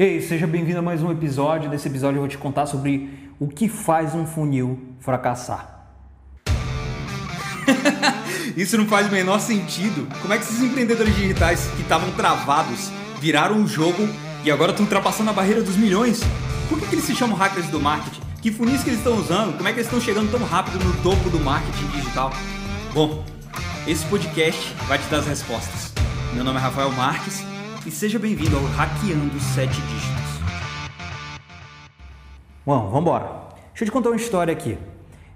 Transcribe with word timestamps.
Ei, 0.00 0.22
seja 0.22 0.46
bem-vindo 0.46 0.78
a 0.78 0.82
mais 0.82 1.02
um 1.02 1.10
episódio. 1.10 1.68
Nesse 1.68 1.88
episódio 1.88 2.18
eu 2.18 2.20
vou 2.20 2.28
te 2.28 2.38
contar 2.38 2.66
sobre 2.66 3.10
o 3.36 3.48
que 3.48 3.68
faz 3.68 4.14
um 4.14 4.24
funil 4.24 4.94
fracassar. 5.00 5.88
Isso 8.56 8.78
não 8.78 8.86
faz 8.86 9.08
o 9.08 9.10
menor 9.10 9.40
sentido. 9.40 10.06
Como 10.22 10.32
é 10.32 10.38
que 10.38 10.44
esses 10.44 10.62
empreendedores 10.62 11.16
digitais 11.16 11.66
que 11.74 11.82
estavam 11.82 12.12
travados 12.12 12.92
viraram 13.20 13.56
um 13.56 13.66
jogo 13.66 14.08
e 14.44 14.52
agora 14.52 14.70
estão 14.70 14.84
ultrapassando 14.84 15.30
a 15.30 15.32
barreira 15.32 15.62
dos 15.62 15.76
milhões? 15.76 16.20
Por 16.68 16.78
que, 16.78 16.86
que 16.86 16.94
eles 16.94 17.04
se 17.04 17.16
chamam 17.16 17.36
hackers 17.36 17.66
do 17.66 17.80
marketing? 17.80 18.20
Que 18.40 18.52
funis 18.52 18.84
que 18.84 18.90
eles 18.90 19.00
estão 19.00 19.18
usando? 19.18 19.56
Como 19.56 19.68
é 19.68 19.72
que 19.72 19.80
eles 19.80 19.88
estão 19.88 20.00
chegando 20.00 20.30
tão 20.30 20.46
rápido 20.46 20.78
no 20.78 20.92
topo 21.02 21.28
do 21.28 21.40
marketing 21.40 21.88
digital? 21.88 22.30
Bom, 22.94 23.24
esse 23.84 24.06
podcast 24.06 24.72
vai 24.86 24.96
te 24.96 25.08
dar 25.08 25.18
as 25.18 25.26
respostas. 25.26 25.92
Meu 26.32 26.44
nome 26.44 26.56
é 26.56 26.62
Rafael 26.62 26.92
Marques 26.92 27.42
e 27.88 27.90
seja 27.90 28.18
bem-vindo 28.18 28.54
ao 28.54 28.64
Hackeando 28.64 29.40
7 29.40 29.70
Dígitos. 29.70 30.40
Bom, 32.66 32.82
vamos 32.82 33.00
embora. 33.00 33.24
Deixa 33.68 33.84
eu 33.84 33.86
te 33.86 33.90
contar 33.90 34.10
uma 34.10 34.16
história 34.16 34.52
aqui. 34.52 34.76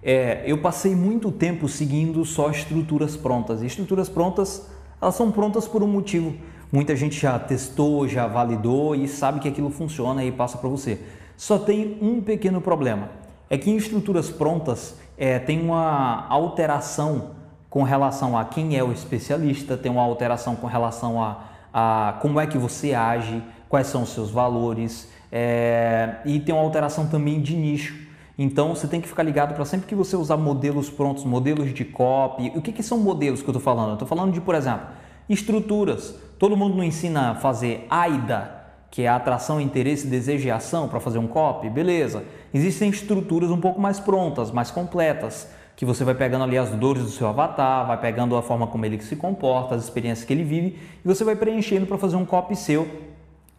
É, 0.02 0.42
eu 0.44 0.58
passei 0.58 0.94
muito 0.94 1.32
tempo 1.32 1.66
seguindo 1.66 2.22
só 2.26 2.50
estruturas 2.50 3.16
prontas. 3.16 3.62
E 3.62 3.66
estruturas 3.66 4.10
prontas, 4.10 4.68
elas 5.00 5.14
são 5.14 5.32
prontas 5.32 5.66
por 5.66 5.82
um 5.82 5.86
motivo. 5.86 6.34
Muita 6.70 6.94
gente 6.94 7.18
já 7.18 7.38
testou, 7.38 8.06
já 8.06 8.26
validou 8.26 8.94
e 8.94 9.08
sabe 9.08 9.40
que 9.40 9.48
aquilo 9.48 9.70
funciona 9.70 10.22
e 10.22 10.30
passa 10.30 10.58
para 10.58 10.68
você. 10.68 11.00
Só 11.38 11.58
tem 11.58 11.96
um 12.02 12.20
pequeno 12.20 12.60
problema. 12.60 13.08
É 13.48 13.56
que 13.56 13.70
em 13.70 13.78
estruturas 13.78 14.28
prontas 14.28 14.94
é, 15.16 15.38
tem 15.38 15.58
uma 15.58 16.26
alteração 16.28 17.30
com 17.70 17.82
relação 17.82 18.36
a 18.36 18.44
quem 18.44 18.76
é 18.76 18.84
o 18.84 18.92
especialista, 18.92 19.74
tem 19.74 19.90
uma 19.90 20.02
alteração 20.02 20.54
com 20.54 20.66
relação 20.66 21.22
a 21.22 21.51
a 21.72 22.18
como 22.20 22.38
é 22.38 22.46
que 22.46 22.58
você 22.58 22.94
age, 22.94 23.42
quais 23.68 23.86
são 23.86 24.02
os 24.02 24.10
seus 24.10 24.30
valores 24.30 25.10
é, 25.30 26.16
e 26.26 26.38
tem 26.38 26.54
uma 26.54 26.62
alteração 26.62 27.06
também 27.06 27.40
de 27.40 27.56
nicho. 27.56 27.96
Então 28.38 28.74
você 28.74 28.86
tem 28.86 29.00
que 29.00 29.08
ficar 29.08 29.22
ligado 29.22 29.54
para 29.54 29.64
sempre 29.64 29.86
que 29.86 29.94
você 29.94 30.16
usar 30.16 30.36
modelos 30.36 30.90
prontos, 30.90 31.24
modelos 31.24 31.72
de 31.72 31.84
copy. 31.84 32.52
O 32.54 32.60
que, 32.60 32.72
que 32.72 32.82
são 32.82 32.98
modelos 32.98 33.40
que 33.40 33.48
eu 33.48 33.52
estou 33.52 33.62
falando? 33.62 33.88
Eu 33.88 33.94
estou 33.94 34.08
falando 34.08 34.32
de, 34.32 34.40
por 34.40 34.54
exemplo, 34.54 34.88
estruturas. 35.28 36.14
Todo 36.38 36.56
mundo 36.56 36.76
não 36.76 36.84
ensina 36.84 37.30
a 37.30 37.34
fazer 37.34 37.86
AIDA, 37.88 38.62
que 38.90 39.02
é 39.02 39.08
atração, 39.08 39.60
interesse, 39.60 40.06
desejo 40.06 40.48
e 40.48 40.50
ação 40.50 40.88
para 40.88 41.00
fazer 41.00 41.18
um 41.18 41.26
copy, 41.26 41.70
beleza. 41.70 42.24
Existem 42.52 42.90
estruturas 42.90 43.50
um 43.50 43.60
pouco 43.60 43.80
mais 43.80 43.98
prontas, 43.98 44.50
mais 44.50 44.70
completas 44.70 45.48
que 45.76 45.84
você 45.84 46.04
vai 46.04 46.14
pegando 46.14 46.44
ali 46.44 46.58
as 46.58 46.70
dores 46.70 47.02
do 47.02 47.08
seu 47.08 47.26
avatar, 47.26 47.86
vai 47.86 48.00
pegando 48.00 48.36
a 48.36 48.42
forma 48.42 48.66
como 48.66 48.84
ele 48.84 49.00
se 49.00 49.16
comporta, 49.16 49.74
as 49.74 49.84
experiências 49.84 50.26
que 50.26 50.32
ele 50.32 50.44
vive 50.44 50.78
e 51.04 51.08
você 51.08 51.24
vai 51.24 51.34
preenchendo 51.34 51.86
para 51.86 51.98
fazer 51.98 52.16
um 52.16 52.24
copy 52.24 52.54
seu, 52.54 52.88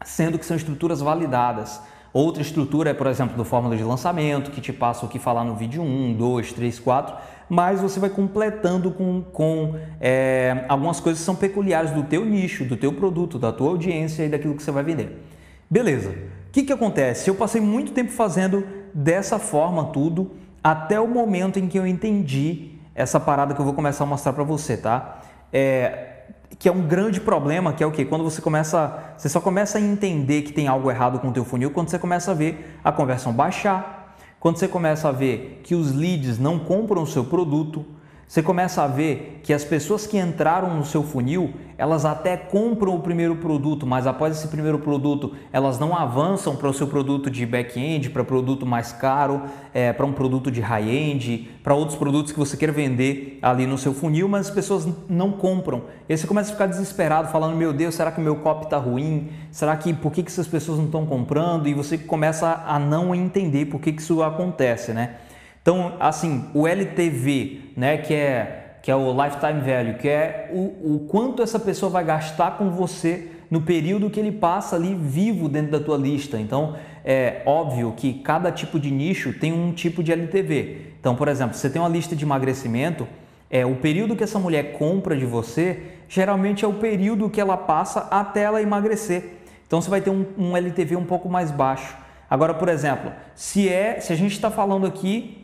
sendo 0.05 0.37
que 0.37 0.45
são 0.45 0.55
estruturas 0.55 1.01
validadas. 1.01 1.81
Outra 2.13 2.43
estrutura 2.43 2.91
é, 2.91 2.93
por 2.93 3.07
exemplo, 3.07 3.35
do 3.35 3.43
fórmula 3.43 3.75
de 3.75 3.83
lançamento, 3.83 4.51
que 4.51 4.61
te 4.61 4.71
passa 4.71 5.03
o 5.03 5.09
que 5.09 5.17
falar 5.17 5.43
no 5.43 5.55
vídeo 5.55 5.81
1, 5.81 6.13
2, 6.13 6.53
3, 6.53 6.79
4, 6.79 7.15
mas 7.49 7.81
você 7.81 7.99
vai 7.99 8.09
completando 8.09 8.91
com, 8.91 9.23
com 9.23 9.75
é, 9.99 10.63
algumas 10.69 10.99
coisas 10.99 11.21
que 11.21 11.25
são 11.25 11.35
peculiares 11.35 11.89
do 11.89 12.03
teu 12.03 12.23
nicho, 12.23 12.65
do 12.65 12.77
teu 12.77 12.93
produto, 12.93 13.39
da 13.39 13.51
tua 13.51 13.69
audiência 13.69 14.23
e 14.23 14.29
daquilo 14.29 14.53
que 14.55 14.61
você 14.61 14.71
vai 14.71 14.83
vender. 14.83 15.23
Beleza. 15.69 16.11
O 16.11 16.51
que, 16.51 16.61
que 16.61 16.71
acontece? 16.71 17.27
Eu 17.27 17.33
passei 17.33 17.59
muito 17.59 17.93
tempo 17.93 18.11
fazendo 18.11 18.63
dessa 18.93 19.39
forma 19.39 19.85
tudo, 19.85 20.31
até 20.63 20.99
o 20.99 21.07
momento 21.07 21.59
em 21.59 21.67
que 21.67 21.77
eu 21.77 21.85
entendi 21.85 22.71
essa 22.95 23.19
parada 23.19 23.53
que 23.53 23.59
eu 23.59 23.65
vou 23.65 23.73
começar 23.73 24.03
a 24.03 24.07
mostrar 24.07 24.33
para 24.33 24.43
você, 24.43 24.77
tá? 24.77 25.19
É, 25.51 26.13
que 26.57 26.69
é 26.69 26.71
um 26.71 26.87
grande 26.87 27.19
problema, 27.19 27.73
que 27.73 27.83
é 27.83 27.85
o 27.85 27.91
que? 27.91 28.05
Quando 28.05 28.23
você 28.23 28.41
começa, 28.41 29.13
você 29.17 29.27
só 29.27 29.41
começa 29.41 29.77
a 29.77 29.81
entender 29.81 30.43
que 30.43 30.53
tem 30.53 30.67
algo 30.67 30.89
errado 30.89 31.19
com 31.19 31.29
o 31.29 31.31
teu 31.31 31.43
funil 31.43 31.71
quando 31.71 31.89
você 31.89 31.99
começa 31.99 32.31
a 32.31 32.33
ver 32.33 32.79
a 32.83 32.91
conversão 32.91 33.33
baixar, 33.33 34.15
quando 34.39 34.57
você 34.57 34.67
começa 34.67 35.09
a 35.09 35.11
ver 35.11 35.61
que 35.63 35.75
os 35.75 35.93
leads 35.93 36.39
não 36.39 36.59
compram 36.59 37.01
o 37.01 37.07
seu 37.07 37.25
produto, 37.25 37.85
você 38.27 38.41
começa 38.41 38.81
a 38.81 38.87
ver 38.87 39.41
que 39.43 39.53
as 39.53 39.63
pessoas 39.63 40.07
que 40.07 40.17
entraram 40.17 40.75
no 40.75 40.85
seu 40.85 41.03
funil, 41.03 41.53
elas 41.77 42.05
até 42.05 42.37
compram 42.37 42.95
o 42.95 42.99
primeiro 42.99 43.35
produto, 43.35 43.85
mas 43.85 44.07
após 44.07 44.37
esse 44.37 44.47
primeiro 44.47 44.79
produto, 44.79 45.35
elas 45.51 45.77
não 45.77 45.95
avançam 45.95 46.55
para 46.55 46.69
o 46.69 46.73
seu 46.73 46.87
produto 46.87 47.29
de 47.29 47.45
back-end, 47.45 48.09
para 48.09 48.23
produto 48.23 48.65
mais 48.65 48.91
caro, 48.91 49.43
é, 49.73 49.91
para 49.91 50.05
um 50.05 50.13
produto 50.13 50.49
de 50.49 50.61
high-end, 50.61 51.49
para 51.61 51.75
outros 51.75 51.97
produtos 51.97 52.31
que 52.31 52.39
você 52.39 52.55
quer 52.57 52.71
vender 52.71 53.37
ali 53.41 53.67
no 53.67 53.77
seu 53.77 53.93
funil, 53.93 54.27
mas 54.27 54.47
as 54.47 54.53
pessoas 54.53 54.87
não 55.09 55.31
compram. 55.31 55.83
E 56.07 56.13
aí 56.13 56.17
você 56.17 56.25
começa 56.25 56.49
a 56.49 56.53
ficar 56.53 56.67
desesperado, 56.67 57.27
falando: 57.29 57.55
Meu 57.55 57.73
Deus, 57.73 57.95
será 57.95 58.11
que 58.11 58.19
o 58.19 58.23
meu 58.23 58.37
copy 58.37 58.65
está 58.65 58.77
ruim? 58.77 59.29
Será 59.51 59.75
que 59.75 59.93
por 59.93 60.11
que, 60.11 60.23
que 60.23 60.31
essas 60.31 60.47
pessoas 60.47 60.77
não 60.77 60.85
estão 60.85 61.05
comprando? 61.05 61.67
E 61.67 61.73
você 61.73 61.97
começa 61.97 62.63
a 62.65 62.79
não 62.79 63.13
entender 63.13 63.65
por 63.65 63.79
que, 63.79 63.91
que 63.91 64.01
isso 64.01 64.23
acontece, 64.23 64.93
né? 64.93 65.15
Então, 65.63 65.95
assim, 65.97 66.49
o 66.53 66.67
LTV, 66.67 67.71
né, 67.75 67.97
que 67.97 68.13
é 68.13 68.59
que 68.83 68.91
é 68.91 68.95
o 68.97 69.13
lifetime 69.13 69.61
value, 69.61 69.97
que 69.97 70.09
é 70.09 70.49
o, 70.51 70.95
o 70.95 70.99
quanto 71.07 71.41
essa 71.41 71.57
pessoa 71.57 71.89
vai 71.89 72.03
gastar 72.03 72.57
com 72.57 72.69
você 72.69 73.29
no 73.49 73.61
período 73.61 74.09
que 74.09 74.19
ele 74.19 74.33
passa 74.33 74.75
ali 74.75 74.93
vivo 74.93 75.47
dentro 75.47 75.71
da 75.71 75.79
tua 75.79 75.95
lista. 75.95 76.37
Então, 76.37 76.75
é 77.05 77.41
óbvio 77.45 77.93
que 77.95 78.15
cada 78.15 78.51
tipo 78.51 78.77
de 78.77 78.91
nicho 78.91 79.31
tem 79.39 79.53
um 79.53 79.71
tipo 79.71 80.03
de 80.03 80.11
LTV. 80.11 80.95
Então, 80.99 81.15
por 81.15 81.29
exemplo, 81.29 81.55
você 81.55 81.69
tem 81.69 81.81
uma 81.81 81.87
lista 81.87 82.13
de 82.13 82.25
emagrecimento, 82.25 83.07
é 83.49 83.65
o 83.65 83.75
período 83.75 84.17
que 84.17 84.23
essa 84.23 84.37
mulher 84.37 84.73
compra 84.73 85.15
de 85.15 85.25
você, 85.25 85.79
geralmente 86.09 86.65
é 86.65 86.67
o 86.67 86.73
período 86.73 87.29
que 87.29 87.39
ela 87.39 87.55
passa 87.55 88.01
até 88.11 88.41
ela 88.41 88.61
emagrecer. 88.61 89.35
Então, 89.65 89.81
você 89.81 89.89
vai 89.89 90.01
ter 90.01 90.09
um, 90.09 90.25
um 90.37 90.57
LTV 90.57 90.97
um 90.97 91.05
pouco 91.05 91.29
mais 91.29 91.51
baixo. 91.51 91.95
Agora, 92.29 92.53
por 92.53 92.67
exemplo, 92.67 93.13
se 93.33 93.69
é, 93.69 94.01
se 94.01 94.11
a 94.11 94.15
gente 94.15 94.33
está 94.33 94.51
falando 94.51 94.85
aqui 94.85 95.42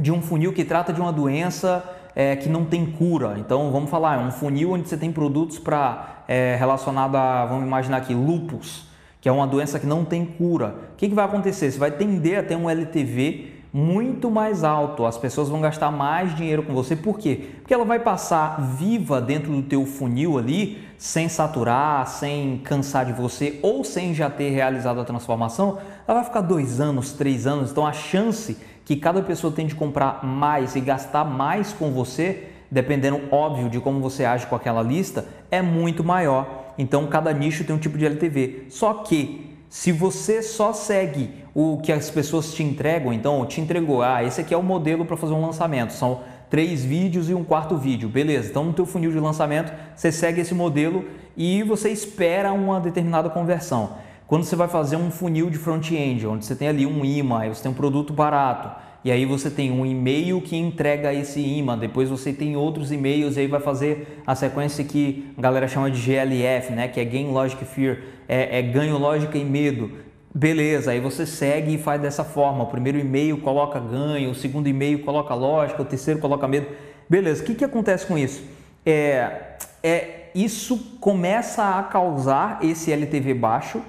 de 0.00 0.10
um 0.10 0.22
funil 0.22 0.52
que 0.52 0.64
trata 0.64 0.92
de 0.92 1.00
uma 1.00 1.12
doença 1.12 1.84
é, 2.14 2.36
que 2.36 2.48
não 2.48 2.64
tem 2.64 2.86
cura. 2.86 3.36
Então 3.38 3.70
vamos 3.70 3.90
falar, 3.90 4.20
é 4.20 4.24
um 4.24 4.30
funil 4.30 4.72
onde 4.72 4.88
você 4.88 4.96
tem 4.96 5.12
produtos 5.12 5.58
para 5.58 6.24
é, 6.28 6.56
relacionado 6.56 7.16
a, 7.16 7.46
vamos 7.46 7.66
imaginar 7.66 7.98
aqui, 7.98 8.14
lupus, 8.14 8.86
que 9.20 9.28
é 9.28 9.32
uma 9.32 9.46
doença 9.46 9.78
que 9.78 9.86
não 9.86 10.04
tem 10.04 10.24
cura. 10.24 10.74
O 10.92 10.96
que, 10.96 11.08
que 11.08 11.14
vai 11.14 11.24
acontecer? 11.24 11.70
Você 11.70 11.78
vai 11.78 11.90
tender 11.90 12.38
a 12.38 12.42
ter 12.42 12.56
um 12.56 12.68
LTV 12.68 13.52
muito 13.72 14.30
mais 14.30 14.64
alto. 14.64 15.06
As 15.06 15.16
pessoas 15.16 15.48
vão 15.48 15.60
gastar 15.60 15.90
mais 15.90 16.36
dinheiro 16.36 16.62
com 16.62 16.74
você. 16.74 16.94
Por 16.94 17.18
quê? 17.18 17.52
Porque 17.58 17.72
ela 17.72 17.84
vai 17.84 17.98
passar 17.98 18.60
viva 18.60 19.20
dentro 19.20 19.50
do 19.50 19.62
teu 19.62 19.86
funil 19.86 20.36
ali, 20.36 20.84
sem 20.98 21.28
saturar, 21.28 22.06
sem 22.06 22.58
cansar 22.58 23.06
de 23.06 23.12
você 23.12 23.58
ou 23.62 23.82
sem 23.82 24.12
já 24.12 24.28
ter 24.28 24.50
realizado 24.50 25.00
a 25.00 25.04
transformação. 25.04 25.78
Ela 26.06 26.18
vai 26.18 26.24
ficar 26.24 26.42
dois 26.42 26.80
anos, 26.80 27.12
três 27.12 27.46
anos. 27.46 27.70
Então 27.70 27.86
a 27.86 27.92
chance 27.92 28.58
que 28.84 28.96
cada 28.96 29.22
pessoa 29.22 29.52
tem 29.52 29.66
de 29.66 29.74
comprar 29.74 30.24
mais 30.24 30.74
e 30.76 30.80
gastar 30.80 31.24
mais 31.24 31.72
com 31.72 31.90
você, 31.90 32.48
dependendo, 32.70 33.20
óbvio, 33.30 33.68
de 33.68 33.80
como 33.80 34.00
você 34.00 34.24
age 34.24 34.46
com 34.46 34.56
aquela 34.56 34.82
lista, 34.82 35.26
é 35.50 35.60
muito 35.62 36.02
maior. 36.02 36.72
Então, 36.78 37.06
cada 37.06 37.32
nicho 37.32 37.64
tem 37.64 37.74
um 37.74 37.78
tipo 37.78 37.98
de 37.98 38.06
LTV. 38.06 38.66
Só 38.70 38.94
que, 38.94 39.56
se 39.68 39.92
você 39.92 40.42
só 40.42 40.72
segue 40.72 41.30
o 41.54 41.78
que 41.78 41.92
as 41.92 42.10
pessoas 42.10 42.52
te 42.52 42.62
entregam, 42.62 43.12
então, 43.12 43.44
te 43.46 43.60
entregou, 43.60 44.02
ah, 44.02 44.24
esse 44.24 44.40
aqui 44.40 44.54
é 44.54 44.56
o 44.56 44.62
modelo 44.62 45.04
para 45.04 45.16
fazer 45.16 45.34
um 45.34 45.44
lançamento, 45.44 45.92
são 45.92 46.20
três 46.48 46.84
vídeos 46.84 47.30
e 47.30 47.34
um 47.34 47.44
quarto 47.44 47.76
vídeo, 47.76 48.08
beleza? 48.08 48.50
Então, 48.50 48.64
no 48.64 48.72
teu 48.72 48.84
funil 48.84 49.10
de 49.10 49.18
lançamento, 49.18 49.72
você 49.94 50.12
segue 50.12 50.40
esse 50.40 50.54
modelo 50.54 51.04
e 51.36 51.62
você 51.62 51.90
espera 51.90 52.52
uma 52.52 52.80
determinada 52.80 53.30
conversão. 53.30 53.96
Quando 54.26 54.44
você 54.44 54.56
vai 54.56 54.68
fazer 54.68 54.96
um 54.96 55.10
funil 55.10 55.50
de 55.50 55.58
front-end, 55.58 56.26
onde 56.26 56.44
você 56.44 56.54
tem 56.54 56.68
ali 56.68 56.86
um 56.86 57.04
imã, 57.04 57.48
você 57.48 57.62
tem 57.62 57.70
um 57.70 57.74
produto 57.74 58.12
barato, 58.12 58.70
e 59.04 59.10
aí 59.10 59.26
você 59.26 59.50
tem 59.50 59.72
um 59.72 59.84
e-mail 59.84 60.40
que 60.40 60.56
entrega 60.56 61.12
esse 61.12 61.40
imã, 61.40 61.76
depois 61.76 62.08
você 62.08 62.32
tem 62.32 62.56
outros 62.56 62.92
e-mails 62.92 63.36
e 63.36 63.40
aí 63.40 63.46
vai 63.48 63.60
fazer 63.60 64.22
a 64.24 64.34
sequência 64.34 64.84
que 64.84 65.32
a 65.36 65.40
galera 65.42 65.66
chama 65.66 65.90
de 65.90 66.00
GLF, 66.00 66.72
né? 66.72 66.86
que 66.86 67.00
é 67.00 67.04
Gain 67.04 67.32
Logic 67.32 67.64
Fear, 67.64 67.98
é, 68.28 68.60
é 68.60 68.62
ganho, 68.62 68.96
lógica 68.98 69.36
e 69.36 69.44
medo. 69.44 69.90
Beleza, 70.32 70.92
aí 70.92 71.00
você 71.00 71.26
segue 71.26 71.74
e 71.74 71.78
faz 71.78 72.00
dessa 72.00 72.24
forma. 72.24 72.62
O 72.62 72.66
primeiro 72.68 72.98
e-mail 72.98 73.38
coloca 73.38 73.78
ganho, 73.80 74.30
o 74.30 74.34
segundo 74.34 74.68
e-mail 74.68 75.00
coloca 75.00 75.34
lógica, 75.34 75.82
o 75.82 75.84
terceiro 75.84 76.20
coloca 76.20 76.46
medo. 76.46 76.68
Beleza, 77.08 77.42
o 77.42 77.46
que, 77.46 77.54
que 77.56 77.64
acontece 77.64 78.06
com 78.06 78.16
isso? 78.16 78.42
É, 78.86 79.56
é, 79.82 80.30
isso 80.34 80.96
começa 81.00 81.78
a 81.78 81.82
causar 81.82 82.60
esse 82.62 82.90
LTV 82.92 83.34
baixo, 83.34 83.82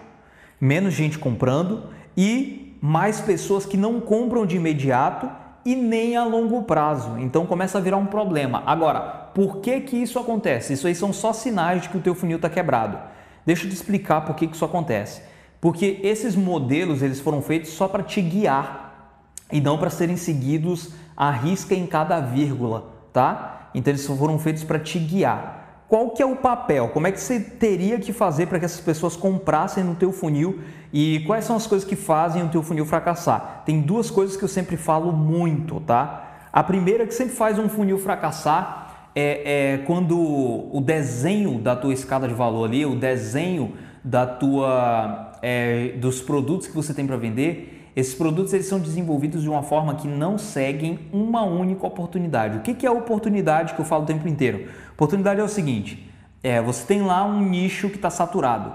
menos 0.64 0.94
gente 0.94 1.20
comprando 1.20 1.84
e 2.16 2.78
mais 2.80 3.20
pessoas 3.20 3.66
que 3.66 3.76
não 3.76 4.00
compram 4.00 4.46
de 4.46 4.56
imediato 4.56 5.30
e 5.66 5.76
nem 5.76 6.16
a 6.16 6.24
longo 6.24 6.64
prazo. 6.64 7.18
Então 7.20 7.46
começa 7.46 7.78
a 7.78 7.82
virar 7.82 7.98
um 7.98 8.06
problema. 8.06 8.64
Agora, 8.66 9.02
por 9.36 9.58
que 9.58 9.82
que 9.82 9.98
isso 9.98 10.18
acontece? 10.18 10.72
Isso 10.72 10.88
aí 10.88 10.96
são 10.96 11.12
só 11.12 11.34
sinais 11.34 11.82
de 11.82 11.90
que 11.90 11.98
o 11.98 12.02
teu 12.02 12.16
funil 12.16 12.38
está 12.38 12.50
quebrado. 12.50 12.98
Deixa 13.46 13.66
eu 13.66 13.70
te 13.70 13.76
explicar 13.76 14.22
por 14.22 14.36
que, 14.38 14.48
que 14.48 14.56
isso 14.56 14.64
acontece. 14.64 15.22
Porque 15.60 16.00
esses 16.02 16.34
modelos 16.34 17.02
eles 17.02 17.20
foram 17.20 17.42
feitos 17.42 17.72
só 17.72 17.90
para 17.90 18.02
te 18.02 18.22
guiar 18.22 19.34
e 19.52 19.60
não 19.60 19.78
para 19.78 19.90
serem 19.90 20.16
seguidos 20.16 20.94
à 21.16 21.30
risca 21.30 21.76
em 21.76 21.86
cada 21.86 22.22
vírgula, 22.22 22.90
tá? 23.12 23.70
Então 23.76 23.92
eles 23.92 24.06
foram 24.06 24.40
feitos 24.40 24.64
para 24.64 24.80
te 24.80 24.98
guiar. 24.98 25.63
Qual 25.94 26.10
que 26.10 26.24
é 26.24 26.26
o 26.26 26.36
papel? 26.36 26.88
Como 26.88 27.06
é 27.06 27.12
que 27.12 27.22
você 27.22 27.40
teria 27.40 28.00
que 28.00 28.12
fazer 28.12 28.48
para 28.48 28.58
que 28.58 28.66
essas 28.66 28.82
pessoas 28.82 29.16
comprassem 29.16 29.84
no 29.84 29.94
teu 29.94 30.12
funil 30.12 30.60
e 30.92 31.20
quais 31.28 31.46
são 31.46 31.56
as 31.56 31.68
coisas 31.68 31.88
que 31.88 31.96
fazem 31.96 32.42
o 32.42 32.50
teu 32.50 32.64
funil 32.64 32.84
fracassar? 32.84 33.62
Tem 33.64 33.80
duas 33.80 34.10
coisas 34.10 34.36
que 34.36 34.44
eu 34.44 34.48
sempre 34.48 34.76
falo 34.76 35.12
muito, 35.12 35.80
tá? 35.82 36.48
A 36.52 36.64
primeira 36.64 37.06
que 37.06 37.14
sempre 37.14 37.36
faz 37.36 37.60
um 37.60 37.70
funil 37.70 38.00
fracassar 38.00 39.12
é, 39.14 39.76
é 39.76 39.78
quando 39.86 40.18
o 40.18 40.82
desenho 40.82 41.60
da 41.60 41.76
tua 41.76 41.94
escada 41.94 42.28
de 42.28 42.34
valor 42.34 42.66
ali, 42.66 42.88
o 42.88 42.96
desenho 42.96 43.74
da 44.04 44.26
tua 44.26 45.38
é, 45.44 45.90
dos 46.00 46.24
produtos 46.24 46.66
que 46.66 46.74
você 46.74 46.92
tem 46.92 47.06
para 47.06 47.18
vender, 47.18 47.84
esses 47.96 48.16
produtos 48.16 48.52
eles 48.54 48.66
são 48.66 48.80
desenvolvidos 48.80 49.44
de 49.44 49.50
uma 49.50 49.62
forma 49.62 49.94
que 49.94 50.08
não 50.08 50.40
seguem 50.40 51.00
uma 51.14 51.44
única 51.44 51.86
oportunidade. 51.86 52.58
O 52.58 52.62
que, 52.62 52.74
que 52.74 52.88
é 52.88 52.90
a 52.90 52.92
oportunidade 52.92 53.76
que 53.76 53.80
eu 53.80 53.86
falo 53.86 54.04
o 54.04 54.08
tempo 54.08 54.28
inteiro? 54.28 54.68
Oportunidade 55.04 55.42
é 55.42 55.44
o 55.44 55.50
seguinte: 55.50 56.10
é, 56.42 56.62
você 56.62 56.86
tem 56.86 57.02
lá 57.02 57.26
um 57.26 57.42
nicho 57.42 57.90
que 57.90 57.98
está 57.98 58.10
saturado. 58.10 58.72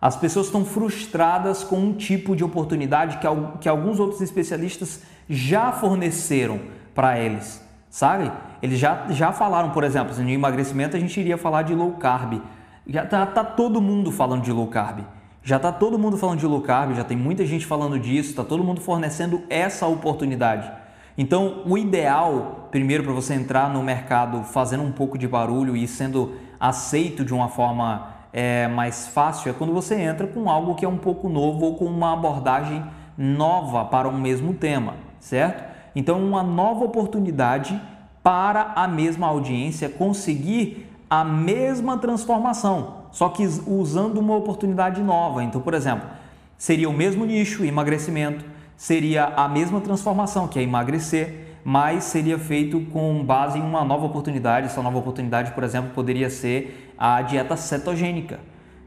As 0.00 0.16
pessoas 0.16 0.46
estão 0.46 0.64
frustradas 0.64 1.64
com 1.64 1.76
um 1.76 1.92
tipo 1.92 2.36
de 2.36 2.44
oportunidade 2.44 3.18
que, 3.18 3.26
que 3.60 3.68
alguns 3.68 3.98
outros 3.98 4.20
especialistas 4.20 5.02
já 5.28 5.72
forneceram 5.72 6.60
para 6.94 7.18
eles, 7.18 7.60
sabe? 7.90 8.30
Eles 8.62 8.78
já, 8.78 9.06
já 9.10 9.32
falaram, 9.32 9.70
por 9.70 9.82
exemplo, 9.82 10.14
no 10.14 10.30
emagrecimento 10.30 10.96
a 10.96 11.00
gente 11.00 11.18
iria 11.18 11.36
falar 11.36 11.62
de 11.62 11.74
low 11.74 11.92
carb. 11.94 12.40
Já 12.86 13.04
tá, 13.04 13.26
tá 13.26 13.42
todo 13.42 13.80
mundo 13.80 14.12
falando 14.12 14.42
de 14.42 14.52
low 14.52 14.68
carb. 14.68 15.00
Já 15.42 15.56
está 15.56 15.72
todo 15.72 15.98
mundo 15.98 16.16
falando 16.16 16.38
de 16.38 16.46
low 16.46 16.60
carb, 16.60 16.94
já 16.94 17.02
tem 17.02 17.16
muita 17.16 17.44
gente 17.44 17.66
falando 17.66 17.98
disso, 17.98 18.30
está 18.30 18.44
todo 18.44 18.62
mundo 18.62 18.80
fornecendo 18.80 19.42
essa 19.50 19.84
oportunidade. 19.88 20.70
Então, 21.18 21.62
o 21.66 21.76
ideal, 21.76 22.61
primeiro, 22.72 23.04
para 23.04 23.12
você 23.12 23.34
entrar 23.34 23.68
no 23.68 23.82
mercado 23.82 24.42
fazendo 24.42 24.82
um 24.82 24.90
pouco 24.90 25.18
de 25.18 25.28
barulho 25.28 25.76
e 25.76 25.86
sendo 25.86 26.32
aceito 26.58 27.22
de 27.22 27.34
uma 27.34 27.48
forma 27.48 28.08
é, 28.32 28.66
mais 28.66 29.06
fácil, 29.06 29.50
é 29.50 29.52
quando 29.52 29.74
você 29.74 29.94
entra 29.94 30.26
com 30.26 30.48
algo 30.48 30.74
que 30.74 30.82
é 30.82 30.88
um 30.88 30.96
pouco 30.96 31.28
novo 31.28 31.66
ou 31.66 31.74
com 31.76 31.84
uma 31.84 32.14
abordagem 32.14 32.82
nova 33.16 33.84
para 33.84 34.08
um 34.08 34.18
mesmo 34.18 34.54
tema, 34.54 34.94
certo? 35.20 35.70
Então, 35.94 36.18
uma 36.18 36.42
nova 36.42 36.86
oportunidade 36.86 37.78
para 38.22 38.72
a 38.74 38.88
mesma 38.88 39.26
audiência 39.26 39.90
conseguir 39.90 40.88
a 41.10 41.22
mesma 41.22 41.98
transformação, 41.98 43.02
só 43.10 43.28
que 43.28 43.46
usando 43.66 44.16
uma 44.16 44.34
oportunidade 44.34 45.02
nova. 45.02 45.44
Então, 45.44 45.60
por 45.60 45.74
exemplo, 45.74 46.08
seria 46.56 46.88
o 46.88 46.92
mesmo 46.92 47.26
nicho, 47.26 47.66
emagrecimento, 47.66 48.46
seria 48.78 49.26
a 49.26 49.46
mesma 49.46 49.78
transformação, 49.82 50.48
que 50.48 50.58
é 50.58 50.62
emagrecer, 50.62 51.51
mas 51.64 52.04
seria 52.04 52.38
feito 52.38 52.80
com 52.92 53.24
base 53.24 53.58
em 53.58 53.62
uma 53.62 53.84
nova 53.84 54.06
oportunidade. 54.06 54.66
Essa 54.66 54.82
nova 54.82 54.98
oportunidade, 54.98 55.52
por 55.52 55.62
exemplo, 55.64 55.90
poderia 55.94 56.28
ser 56.28 56.92
a 56.98 57.22
dieta 57.22 57.56
cetogênica, 57.56 58.40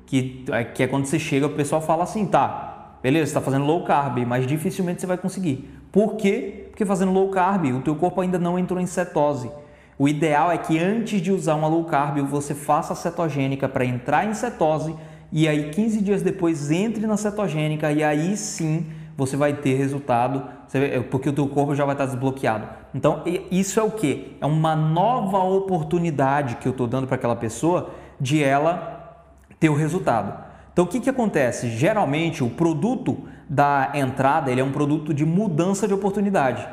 que, 0.05 0.45
é, 0.51 0.63
que 0.63 0.83
é 0.83 0.87
quando 0.87 1.05
você 1.05 1.19
chega, 1.19 1.45
o 1.45 1.51
pessoal 1.51 1.81
fala 1.81 2.03
assim, 2.03 2.25
tá, 2.25 2.97
beleza, 3.01 3.25
está 3.25 3.41
fazendo 3.41 3.65
low 3.65 3.83
carb, 3.83 4.25
mas 4.25 4.45
dificilmente 4.45 5.01
você 5.01 5.07
vai 5.07 5.17
conseguir. 5.17 5.69
Por 5.91 6.15
quê? 6.15 6.65
Porque 6.69 6.85
fazendo 6.85 7.11
low 7.11 7.29
carb, 7.29 7.65
o 7.73 7.81
teu 7.81 7.95
corpo 7.95 8.21
ainda 8.21 8.37
não 8.37 8.59
entrou 8.59 8.79
em 8.79 8.85
cetose. 8.85 9.49
O 9.97 10.09
ideal 10.09 10.51
é 10.51 10.57
que 10.57 10.77
antes 10.77 11.21
de 11.21 11.31
usar 11.31 11.55
uma 11.55 11.67
low 11.67 11.85
carb, 11.85 12.17
você 12.27 12.53
faça 12.53 12.91
a 12.91 12.95
cetogênica 12.95 13.69
para 13.69 13.85
entrar 13.85 14.25
em 14.25 14.33
cetose 14.33 14.93
e 15.31 15.47
aí 15.47 15.69
15 15.69 16.01
dias 16.01 16.21
depois 16.21 16.69
entre 16.69 17.07
na 17.07 17.17
cetogênica 17.17 17.91
e 17.91 18.03
aí 18.03 18.35
sim 18.35 18.85
você 19.17 19.37
vai 19.37 19.53
ter 19.53 19.75
resultado, 19.75 20.43
é, 20.73 20.99
porque 20.99 21.29
o 21.29 21.33
teu 21.33 21.47
corpo 21.47 21.73
já 21.73 21.85
vai 21.85 21.93
estar 21.93 22.05
desbloqueado. 22.05 22.67
Então, 22.93 23.23
isso 23.49 23.79
é 23.79 23.83
o 23.83 23.91
que? 23.91 24.35
É 24.41 24.45
uma 24.45 24.75
nova 24.75 25.39
oportunidade 25.39 26.57
que 26.57 26.67
eu 26.67 26.71
estou 26.71 26.87
dando 26.87 27.07
para 27.07 27.15
aquela 27.15 27.35
pessoa 27.35 27.91
de 28.19 28.43
ela 28.43 29.23
ter 29.59 29.69
o 29.69 29.75
resultado. 29.75 30.43
Então, 30.73 30.83
o 30.83 30.87
que, 30.87 30.99
que 30.99 31.09
acontece? 31.09 31.69
Geralmente, 31.69 32.43
o 32.43 32.49
produto 32.49 33.17
da 33.49 33.91
entrada 33.93 34.51
ele 34.51 34.59
é 34.59 34.63
um 34.63 34.71
produto 34.71 35.13
de 35.13 35.25
mudança 35.25 35.87
de 35.87 35.93
oportunidade. 35.93 36.67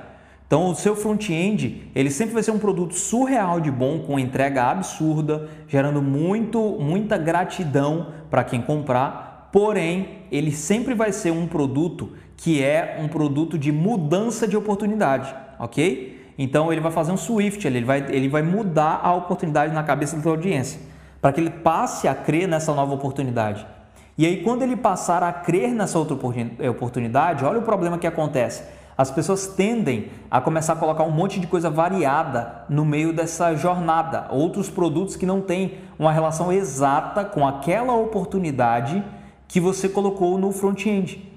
Então, 0.47 0.69
o 0.69 0.75
seu 0.75 0.95
front-end, 0.95 1.91
ele 1.95 2.11
sempre 2.11 2.35
vai 2.35 2.43
ser 2.43 2.51
um 2.51 2.59
produto 2.59 2.95
surreal 2.95 3.59
de 3.59 3.71
bom, 3.71 4.01
com 4.01 4.19
entrega 4.19 4.65
absurda, 4.65 5.49
gerando 5.67 6.03
muito, 6.03 6.77
muita 6.79 7.17
gratidão 7.17 8.09
para 8.29 8.45
quem 8.45 8.61
comprar. 8.61 9.49
Porém, 9.51 10.25
ele 10.31 10.51
sempre 10.51 10.95
vai 10.95 11.13
ser 11.13 11.31
um 11.31 11.47
produto 11.47 12.13
que 12.37 12.63
é 12.63 12.99
um 13.01 13.09
produto 13.09 13.59
de 13.59 13.71
mudança 13.71 14.47
de 14.47 14.57
oportunidade, 14.57 15.35
ok? 15.59 16.33
Então 16.39 16.73
ele 16.73 16.81
vai 16.81 16.91
fazer 16.91 17.13
um 17.13 17.17
swift, 17.17 17.67
ele 17.67 17.85
vai, 17.85 18.05
ele 18.11 18.29
vai 18.29 18.43
mudar 18.43 19.01
a 19.03 19.15
oportunidade 19.15 19.73
na 19.73 19.83
cabeça 19.83 20.17
da 20.17 20.23
sua 20.23 20.33
audiência, 20.33 20.81
para 21.21 21.33
que 21.33 21.41
ele 21.41 21.51
passe 21.51 22.09
a 22.09 22.15
crer 22.15 22.49
nessa 22.49 22.75
nova 22.75 22.95
oportunidade. 22.95 23.67
E 24.17 24.27
aí, 24.27 24.43
quando 24.43 24.63
ele 24.63 24.77
passar 24.77 25.23
a 25.23 25.33
crer 25.33 25.71
nessa 25.71 25.99
outra 25.99 26.15
oportunidade, 26.69 27.45
olha 27.45 27.59
o 27.59 27.63
problema 27.63 27.97
que 27.97 28.07
acontece. 28.07 28.63
As 28.97 29.11
pessoas 29.11 29.47
tendem 29.47 30.11
a 30.31 30.39
começar 30.39 30.75
a 30.75 30.77
colocar 30.77 31.03
um 31.03 31.11
monte 31.11 31.41
de 31.41 31.47
coisa 31.47 31.71
variada 31.71 32.65
no 32.69 32.85
meio 32.85 33.13
dessa 33.13 33.55
jornada, 33.55 34.27
outros 34.31 34.69
produtos 34.69 35.17
que 35.17 35.25
não 35.25 35.41
têm 35.41 35.79
uma 35.99 36.13
relação 36.13 36.53
exata 36.53 37.25
com 37.25 37.47
aquela 37.47 37.95
oportunidade 37.95 39.03
que 39.49 39.59
você 39.59 39.89
colocou 39.89 40.37
no 40.39 40.53
front-end. 40.53 41.32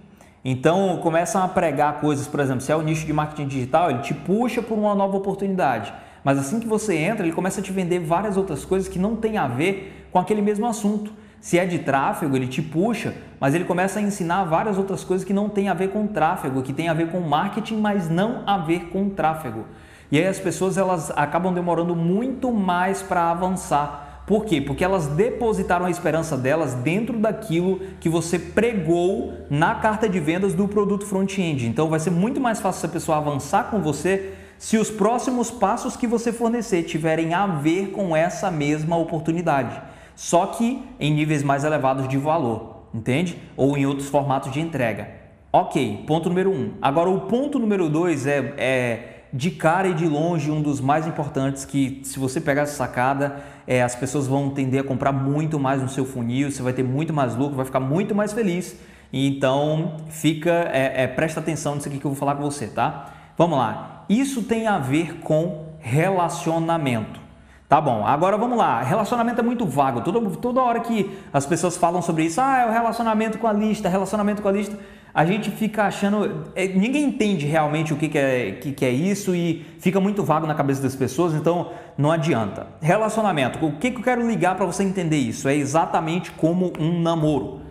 Então 0.48 0.98
começam 0.98 1.44
a 1.44 1.48
pregar 1.48 2.00
coisas, 2.00 2.28
por 2.28 2.40
exemplo, 2.40 2.62
se 2.62 2.72
é 2.72 2.76
o 2.76 2.84
nicho 2.84 3.04
de 3.04 3.12
marketing 3.12 3.48
digital, 3.48 3.90
ele 3.90 4.04
te 4.04 4.14
puxa 4.14 4.62
por 4.62 4.78
uma 4.78 4.94
nova 4.94 5.18
oportunidade. 5.18 5.92
Mas 6.24 6.38
assim 6.38 6.60
que 6.60 6.68
você 6.68 6.96
entra, 6.96 7.26
ele 7.26 7.34
começa 7.34 7.62
a 7.62 7.64
te 7.64 7.72
vender 7.72 7.98
várias 7.98 8.38
outras 8.38 8.64
coisas 8.64 8.88
que 8.88 9.00
não 9.00 9.16
têm 9.16 9.40
a 9.40 9.48
ver 9.48 10.08
com 10.12 10.20
aquele 10.20 10.44
mesmo 10.44 10.68
assunto. 10.68 11.12
Se 11.42 11.58
é 11.58 11.66
de 11.66 11.80
tráfego, 11.80 12.36
ele 12.36 12.48
te 12.48 12.62
puxa, 12.62 13.16
mas 13.40 13.56
ele 13.56 13.66
começa 13.66 13.98
a 13.98 14.02
ensinar 14.04 14.44
várias 14.44 14.78
outras 14.78 15.04
coisas 15.04 15.26
que 15.26 15.34
não 15.34 15.50
têm 15.50 15.68
a 15.68 15.74
ver 15.74 15.90
com 15.90 16.06
tráfego, 16.06 16.62
que 16.62 16.74
tem 16.74 16.90
a 16.90 16.94
ver 16.94 17.10
com 17.10 17.20
marketing, 17.22 17.78
mas 17.78 18.08
não 18.08 18.44
a 18.46 18.60
ver 18.60 18.90
com 18.90 19.10
tráfego. 19.10 19.66
E 20.12 20.20
aí 20.20 20.28
as 20.28 20.38
pessoas 20.38 20.78
elas 20.78 21.10
acabam 21.16 21.56
demorando 21.56 21.96
muito 21.96 22.52
mais 22.52 23.02
para 23.02 23.32
avançar 23.32 24.05
por 24.26 24.46
quê? 24.46 24.60
Porque 24.60 24.84
elas 24.84 25.08
depositaram 25.08 25.86
a 25.86 25.90
esperança 25.90 26.36
delas 26.36 26.74
dentro 26.74 27.20
daquilo 27.20 27.80
que 28.00 28.10
você 28.10 28.40
pregou 28.40 29.34
na 29.50 29.76
carta 29.76 30.10
de 30.10 30.20
vendas 30.20 30.54
do 30.54 30.68
produto 30.68 31.06
front-end. 31.06 31.68
Então 31.68 31.90
vai 31.90 32.00
ser 32.00 32.10
muito 32.10 32.42
mais 32.42 32.60
fácil 32.60 32.80
essa 32.80 32.88
pessoa 32.88 33.18
avançar 33.18 33.70
com 33.70 33.82
você 33.82 34.34
se 34.58 34.78
os 34.78 34.90
próximos 34.90 35.52
passos 35.52 35.96
que 35.96 36.08
você 36.08 36.32
fornecer 36.32 36.84
tiverem 36.84 37.34
a 37.34 37.46
ver 37.46 37.92
com 37.92 38.16
essa 38.16 38.50
mesma 38.50 38.98
oportunidade, 38.98 39.80
só 40.16 40.46
que 40.48 40.82
em 41.00 41.14
níveis 41.14 41.44
mais 41.44 41.64
elevados 41.64 42.08
de 42.08 42.18
valor, 42.18 42.88
entende? 42.94 43.38
Ou 43.58 43.78
em 43.78 43.86
outros 43.86 44.08
formatos 44.08 44.52
de 44.52 44.62
entrega. 44.62 45.10
Ok, 45.52 46.04
ponto 46.08 46.30
número 46.30 46.52
um. 46.52 46.72
Agora 46.82 47.10
o 47.10 47.22
ponto 47.22 47.60
número 47.60 47.90
dois 47.90 48.26
é, 48.26 48.54
é 48.58 49.15
de 49.36 49.52
cara 49.52 49.90
e 49.90 49.94
de 49.94 50.08
longe 50.08 50.50
um 50.50 50.62
dos 50.62 50.80
mais 50.80 51.06
importantes 51.06 51.66
que 51.66 52.00
se 52.06 52.18
você 52.18 52.40
pegar 52.40 52.62
essa 52.62 52.76
sacada, 52.76 53.44
é, 53.68 53.84
as 53.84 53.94
pessoas 53.94 54.28
vão 54.28 54.50
tender 54.50 54.80
a 54.80 54.84
comprar 54.84 55.12
muito 55.12 55.60
mais 55.60 55.82
no 55.82 55.90
seu 55.90 56.06
funil, 56.06 56.50
você 56.50 56.64
vai 56.64 56.72
ter 56.72 56.84
muito 56.84 57.12
mais 57.12 57.36
lucro, 57.36 57.58
vai 57.58 57.66
ficar 57.66 57.82
muito 57.82 58.16
mais 58.16 58.32
feliz. 58.32 58.80
Então 59.12 59.98
fica, 60.08 60.70
é, 60.72 61.04
é, 61.04 61.08
presta 61.08 61.42
atenção 61.42 61.76
nisso 61.76 61.90
aqui 61.90 62.00
que 62.00 62.06
eu 62.06 62.12
vou 62.12 62.18
falar 62.18 62.36
com 62.36 62.44
você, 62.44 62.68
tá? 62.68 63.10
Vamos 63.38 63.58
lá. 63.58 64.06
Isso 64.08 64.42
tem 64.42 64.68
a 64.68 64.80
ver 64.80 65.20
com 65.20 65.66
relacionamento. 65.80 67.20
Tá 67.68 67.82
bom, 67.82 68.06
agora 68.06 68.38
vamos 68.38 68.58
lá. 68.58 68.82
Relacionamento 68.84 69.42
é 69.42 69.44
muito 69.44 69.66
vago. 69.66 70.00
Toda, 70.00 70.22
toda 70.38 70.62
hora 70.62 70.80
que 70.80 71.12
as 71.34 71.46
pessoas 71.46 71.76
falam 71.76 72.02
sobre 72.02 72.24
isso, 72.24 72.40
ah, 72.40 72.60
é 72.60 72.66
o 72.68 72.72
relacionamento 72.72 73.38
com 73.38 73.48
a 73.48 73.54
lista, 73.54 73.90
relacionamento 73.90 74.42
com 74.42 74.48
a 74.48 74.52
lista 74.54 74.78
a 75.16 75.24
gente 75.24 75.50
fica 75.50 75.84
achando. 75.84 76.44
É, 76.54 76.68
ninguém 76.68 77.06
entende 77.06 77.46
realmente 77.46 77.94
o 77.94 77.96
que, 77.96 78.10
que, 78.10 78.18
é, 78.18 78.52
que, 78.52 78.74
que 78.74 78.84
é 78.84 78.90
isso 78.90 79.34
e 79.34 79.66
fica 79.80 79.98
muito 79.98 80.26
vago 80.26 80.46
na 80.46 80.54
cabeça 80.54 80.82
das 80.82 80.94
pessoas, 80.94 81.34
então 81.34 81.72
não 81.98 82.12
adianta. 82.12 82.68
Relacionamento, 82.82 83.66
o 83.66 83.72
que, 83.78 83.92
que 83.92 83.98
eu 83.98 84.04
quero 84.04 84.28
ligar 84.28 84.56
para 84.56 84.66
você 84.66 84.84
entender 84.84 85.16
isso? 85.16 85.48
É 85.48 85.56
exatamente 85.56 86.32
como 86.32 86.74
um 86.78 87.02
namoro. 87.02 87.62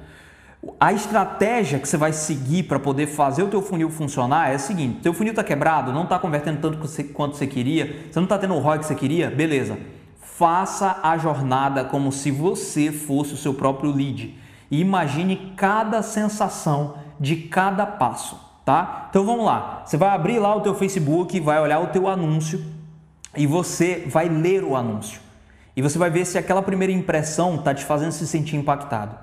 A 0.81 0.95
estratégia 0.95 1.79
que 1.79 1.87
você 1.87 1.99
vai 1.99 2.15
seguir 2.15 2.63
para 2.63 2.79
poder 2.79 3.09
fazer 3.09 3.43
o 3.43 3.49
teu 3.49 3.61
funil 3.61 3.91
funcionar 3.91 4.51
é 4.51 4.55
a 4.55 4.59
seguinte: 4.59 5.01
teu 5.03 5.13
funil 5.13 5.33
está 5.33 5.45
quebrado, 5.45 5.93
não 5.93 6.05
está 6.05 6.19
convertendo 6.19 6.61
tanto 6.63 6.79
quanto 7.13 7.37
você 7.37 7.47
queria, 7.47 8.07
você 8.11 8.19
não 8.19 8.25
está 8.25 8.39
tendo 8.39 8.55
o 8.55 8.59
ROI 8.59 8.79
que 8.79 8.87
você 8.87 8.95
queria, 8.95 9.31
beleza. 9.31 9.77
Faça 10.19 10.99
a 11.03 11.19
jornada 11.19 11.85
como 11.85 12.11
se 12.11 12.31
você 12.31 12.91
fosse 12.91 13.35
o 13.35 13.37
seu 13.37 13.53
próprio 13.53 13.95
lead 13.95 14.35
e 14.71 14.81
imagine 14.81 15.53
cada 15.57 16.03
sensação 16.03 17.04
de 17.19 17.37
cada 17.37 17.87
passo, 17.87 18.39
tá? 18.65 19.09
Então 19.11 19.25
vamos 19.25 19.45
lá. 19.45 19.83
Você 19.85 19.97
vai 19.97 20.11
abrir 20.11 20.39
lá 20.39 20.55
o 20.55 20.61
teu 20.61 20.75
Facebook, 20.75 21.39
vai 21.41 21.61
olhar 21.61 21.81
o 21.81 21.89
teu 21.89 22.09
anúncio 22.09 22.65
e 23.37 23.47
você 23.47 24.05
vai 24.07 24.29
ler 24.29 24.65
o 24.65 24.77
anúncio. 24.77 25.21
E 25.77 25.83
você 25.83 25.99
vai 25.99 26.11
ver 26.11 26.25
se 26.25 26.39
aquela 26.39 26.63
primeira 26.63 26.93
impressão 26.93 27.57
está 27.57 27.75
te 27.75 27.85
fazendo 27.85 28.13
se 28.13 28.27
sentir 28.27 28.57
impactado. 28.57 29.17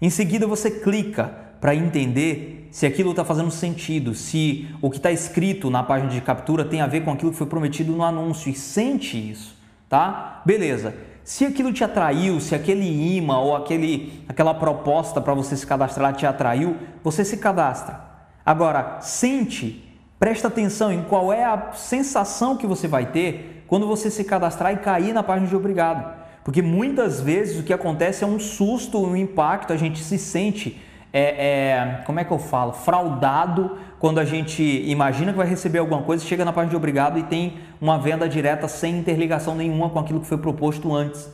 Em 0.00 0.10
seguida 0.10 0.46
você 0.46 0.70
clica 0.70 1.32
para 1.60 1.74
entender 1.74 2.68
se 2.70 2.84
aquilo 2.84 3.10
está 3.10 3.24
fazendo 3.24 3.50
sentido, 3.50 4.14
se 4.14 4.68
o 4.82 4.90
que 4.90 4.96
está 4.96 5.10
escrito 5.10 5.70
na 5.70 5.82
página 5.82 6.10
de 6.10 6.20
captura 6.20 6.64
tem 6.64 6.80
a 6.80 6.86
ver 6.86 7.02
com 7.02 7.12
aquilo 7.12 7.30
que 7.30 7.38
foi 7.38 7.46
prometido 7.46 7.92
no 7.92 8.02
anúncio 8.02 8.50
e 8.50 8.54
sente 8.54 9.30
isso, 9.30 9.56
tá? 9.88 10.42
Beleza. 10.44 10.94
Se 11.24 11.46
aquilo 11.46 11.72
te 11.72 11.82
atraiu, 11.82 12.38
se 12.38 12.54
aquele 12.54 13.16
imã 13.16 13.38
ou 13.38 13.56
aquele, 13.56 14.22
aquela 14.28 14.52
proposta 14.52 15.22
para 15.22 15.32
você 15.32 15.56
se 15.56 15.66
cadastrar 15.66 16.14
te 16.14 16.26
atraiu, 16.26 16.76
você 17.02 17.24
se 17.24 17.38
cadastra. 17.38 17.98
Agora, 18.44 18.98
sente, 19.00 19.82
presta 20.18 20.48
atenção 20.48 20.92
em 20.92 21.02
qual 21.02 21.32
é 21.32 21.42
a 21.42 21.72
sensação 21.72 22.58
que 22.58 22.66
você 22.66 22.86
vai 22.86 23.06
ter 23.06 23.64
quando 23.66 23.86
você 23.86 24.10
se 24.10 24.22
cadastrar 24.22 24.74
e 24.74 24.76
cair 24.76 25.14
na 25.14 25.22
página 25.22 25.48
de 25.48 25.56
obrigado. 25.56 26.14
Porque 26.44 26.60
muitas 26.60 27.22
vezes 27.22 27.58
o 27.58 27.62
que 27.62 27.72
acontece 27.72 28.22
é 28.22 28.26
um 28.26 28.38
susto, 28.38 29.02
um 29.02 29.16
impacto, 29.16 29.72
a 29.72 29.78
gente 29.78 30.04
se 30.04 30.18
sente, 30.18 30.78
é, 31.16 31.20
é, 31.20 32.02
como 32.04 32.18
é 32.18 32.24
que 32.24 32.32
eu 32.32 32.40
falo, 32.40 32.72
fraudado 32.72 33.78
quando 34.00 34.18
a 34.18 34.24
gente 34.24 34.62
imagina 34.84 35.30
que 35.30 35.38
vai 35.38 35.46
receber 35.46 35.78
alguma 35.78 36.02
coisa, 36.02 36.24
chega 36.24 36.44
na 36.44 36.52
página 36.52 36.70
de 36.70 36.76
obrigado 36.76 37.16
e 37.20 37.22
tem 37.22 37.58
uma 37.80 37.96
venda 37.96 38.28
direta 38.28 38.66
sem 38.66 38.98
interligação 38.98 39.54
nenhuma 39.54 39.88
com 39.90 40.00
aquilo 40.00 40.18
que 40.18 40.26
foi 40.26 40.38
proposto 40.38 40.92
antes. 40.92 41.30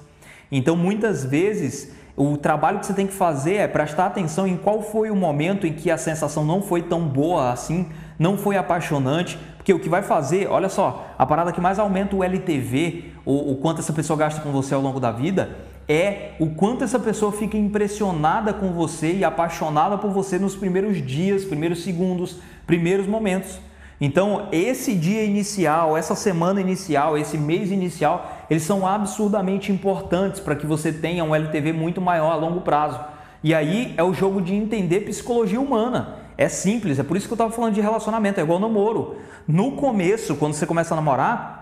Então 0.52 0.76
muitas 0.76 1.24
vezes 1.24 1.96
o 2.14 2.36
trabalho 2.36 2.78
que 2.78 2.86
você 2.86 2.92
tem 2.92 3.06
que 3.06 3.14
fazer 3.14 3.54
é 3.54 3.66
prestar 3.66 4.04
atenção 4.04 4.46
em 4.46 4.58
qual 4.58 4.82
foi 4.82 5.10
o 5.10 5.16
momento 5.16 5.66
em 5.66 5.72
que 5.72 5.90
a 5.90 5.96
sensação 5.96 6.44
não 6.44 6.60
foi 6.60 6.82
tão 6.82 7.08
boa 7.08 7.50
assim, 7.50 7.88
não 8.18 8.36
foi 8.36 8.58
apaixonante, 8.58 9.38
porque 9.56 9.72
o 9.72 9.80
que 9.80 9.88
vai 9.88 10.02
fazer, 10.02 10.46
olha 10.46 10.68
só, 10.68 11.06
a 11.16 11.24
parada 11.24 11.52
que 11.52 11.60
mais 11.60 11.78
aumenta 11.78 12.14
o 12.14 12.22
LTV, 12.22 13.12
o, 13.24 13.52
o 13.52 13.56
quanto 13.56 13.80
essa 13.80 13.94
pessoa 13.94 14.18
gasta 14.18 14.42
com 14.42 14.52
você 14.52 14.74
ao 14.74 14.82
longo 14.82 15.00
da 15.00 15.10
vida, 15.10 15.56
é 15.92 16.34
o 16.38 16.46
quanto 16.46 16.84
essa 16.84 17.00
pessoa 17.00 17.32
fica 17.32 17.56
impressionada 17.56 18.54
com 18.54 18.70
você 18.70 19.12
e 19.12 19.24
apaixonada 19.24 19.98
por 19.98 20.12
você 20.12 20.38
nos 20.38 20.54
primeiros 20.54 21.04
dias, 21.04 21.44
primeiros 21.44 21.82
segundos, 21.82 22.36
primeiros 22.64 23.08
momentos. 23.08 23.58
Então, 24.00 24.46
esse 24.52 24.94
dia 24.94 25.24
inicial, 25.24 25.96
essa 25.96 26.14
semana 26.14 26.60
inicial, 26.60 27.18
esse 27.18 27.36
mês 27.36 27.72
inicial, 27.72 28.46
eles 28.48 28.62
são 28.62 28.86
absurdamente 28.86 29.72
importantes 29.72 30.38
para 30.38 30.54
que 30.54 30.64
você 30.64 30.92
tenha 30.92 31.24
um 31.24 31.34
LTV 31.34 31.72
muito 31.72 32.00
maior 32.00 32.30
a 32.30 32.36
longo 32.36 32.60
prazo. 32.60 33.00
E 33.42 33.52
aí 33.52 33.92
é 33.96 34.04
o 34.04 34.14
jogo 34.14 34.40
de 34.40 34.54
entender 34.54 35.00
psicologia 35.00 35.60
humana. 35.60 36.18
É 36.38 36.48
simples, 36.48 37.00
é 37.00 37.02
por 37.02 37.16
isso 37.16 37.26
que 37.26 37.32
eu 37.32 37.34
estava 37.34 37.50
falando 37.50 37.74
de 37.74 37.80
relacionamento, 37.80 38.38
é 38.38 38.44
igual 38.44 38.60
namoro. 38.60 39.16
No 39.46 39.72
começo, 39.72 40.36
quando 40.36 40.54
você 40.54 40.66
começa 40.66 40.94
a 40.94 40.96
namorar, 40.96 41.59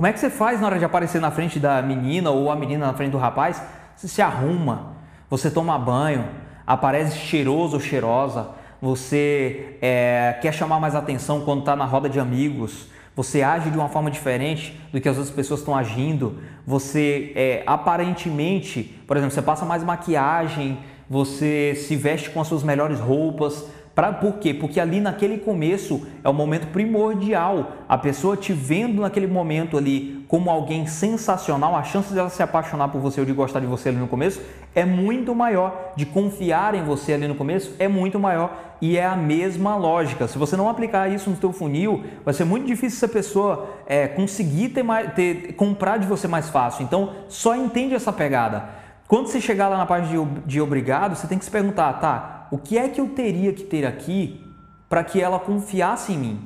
como 0.00 0.06
é 0.06 0.14
que 0.14 0.18
você 0.18 0.30
faz 0.30 0.58
na 0.58 0.66
hora 0.66 0.78
de 0.78 0.84
aparecer 0.86 1.20
na 1.20 1.30
frente 1.30 1.60
da 1.60 1.82
menina 1.82 2.30
ou 2.30 2.50
a 2.50 2.56
menina 2.56 2.86
na 2.86 2.94
frente 2.94 3.10
do 3.10 3.18
rapaz? 3.18 3.62
Você 3.94 4.08
se 4.08 4.22
arruma, 4.22 4.94
você 5.28 5.50
toma 5.50 5.78
banho, 5.78 6.24
aparece 6.66 7.18
cheiroso 7.18 7.74
ou 7.74 7.80
cheirosa, 7.82 8.48
você 8.80 9.76
é, 9.82 10.38
quer 10.40 10.54
chamar 10.54 10.80
mais 10.80 10.94
atenção 10.94 11.42
quando 11.42 11.58
está 11.58 11.76
na 11.76 11.84
roda 11.84 12.08
de 12.08 12.18
amigos, 12.18 12.86
você 13.14 13.42
age 13.42 13.68
de 13.68 13.76
uma 13.76 13.90
forma 13.90 14.10
diferente 14.10 14.80
do 14.90 14.98
que 14.98 15.06
as 15.06 15.18
outras 15.18 15.36
pessoas 15.36 15.60
estão 15.60 15.76
agindo, 15.76 16.38
você 16.66 17.32
é, 17.36 17.62
aparentemente, 17.66 18.98
por 19.06 19.18
exemplo, 19.18 19.34
você 19.34 19.42
passa 19.42 19.66
mais 19.66 19.84
maquiagem, 19.84 20.78
você 21.10 21.74
se 21.74 21.94
veste 21.94 22.30
com 22.30 22.40
as 22.40 22.46
suas 22.46 22.62
melhores 22.62 22.98
roupas, 22.98 23.66
Pra, 24.00 24.14
por 24.14 24.38
quê? 24.38 24.54
Porque 24.54 24.80
ali 24.80 24.98
naquele 24.98 25.36
começo 25.36 26.06
é 26.24 26.28
o 26.30 26.32
momento 26.32 26.68
primordial. 26.68 27.72
A 27.86 27.98
pessoa 27.98 28.34
te 28.34 28.50
vendo 28.50 29.02
naquele 29.02 29.26
momento 29.26 29.76
ali 29.76 30.24
como 30.26 30.48
alguém 30.48 30.86
sensacional, 30.86 31.76
a 31.76 31.82
chance 31.82 32.14
dela 32.14 32.30
se 32.30 32.42
apaixonar 32.42 32.88
por 32.88 32.98
você 32.98 33.20
ou 33.20 33.26
de 33.26 33.32
gostar 33.34 33.60
de 33.60 33.66
você 33.66 33.90
ali 33.90 33.98
no 33.98 34.08
começo 34.08 34.40
é 34.74 34.86
muito 34.86 35.34
maior. 35.34 35.92
De 35.96 36.06
confiar 36.06 36.74
em 36.74 36.82
você 36.82 37.12
ali 37.12 37.28
no 37.28 37.34
começo 37.34 37.74
é 37.78 37.88
muito 37.88 38.18
maior. 38.18 38.56
E 38.80 38.96
é 38.96 39.04
a 39.04 39.14
mesma 39.14 39.76
lógica. 39.76 40.26
Se 40.26 40.38
você 40.38 40.56
não 40.56 40.70
aplicar 40.70 41.12
isso 41.12 41.28
no 41.28 41.36
teu 41.36 41.52
funil, 41.52 42.02
vai 42.24 42.32
ser 42.32 42.46
muito 42.46 42.66
difícil 42.66 42.96
essa 42.96 43.08
pessoa 43.08 43.68
é, 43.86 44.08
conseguir 44.08 44.70
ter 44.70 44.82
mais, 44.82 45.12
ter, 45.12 45.52
comprar 45.56 45.98
de 45.98 46.06
você 46.06 46.26
mais 46.26 46.48
fácil. 46.48 46.84
Então, 46.84 47.10
só 47.28 47.54
entende 47.54 47.94
essa 47.94 48.14
pegada. 48.14 48.64
Quando 49.06 49.26
você 49.26 49.42
chegar 49.42 49.68
lá 49.68 49.76
na 49.76 49.84
página 49.84 50.24
de, 50.24 50.40
de 50.46 50.58
obrigado, 50.58 51.16
você 51.16 51.26
tem 51.26 51.36
que 51.36 51.44
se 51.44 51.50
perguntar, 51.50 51.92
tá, 52.00 52.39
o 52.50 52.58
que 52.58 52.76
é 52.76 52.88
que 52.88 53.00
eu 53.00 53.08
teria 53.08 53.52
que 53.52 53.62
ter 53.62 53.86
aqui 53.86 54.44
para 54.88 55.04
que 55.04 55.20
ela 55.20 55.38
confiasse 55.38 56.12
em 56.12 56.18
mim? 56.18 56.40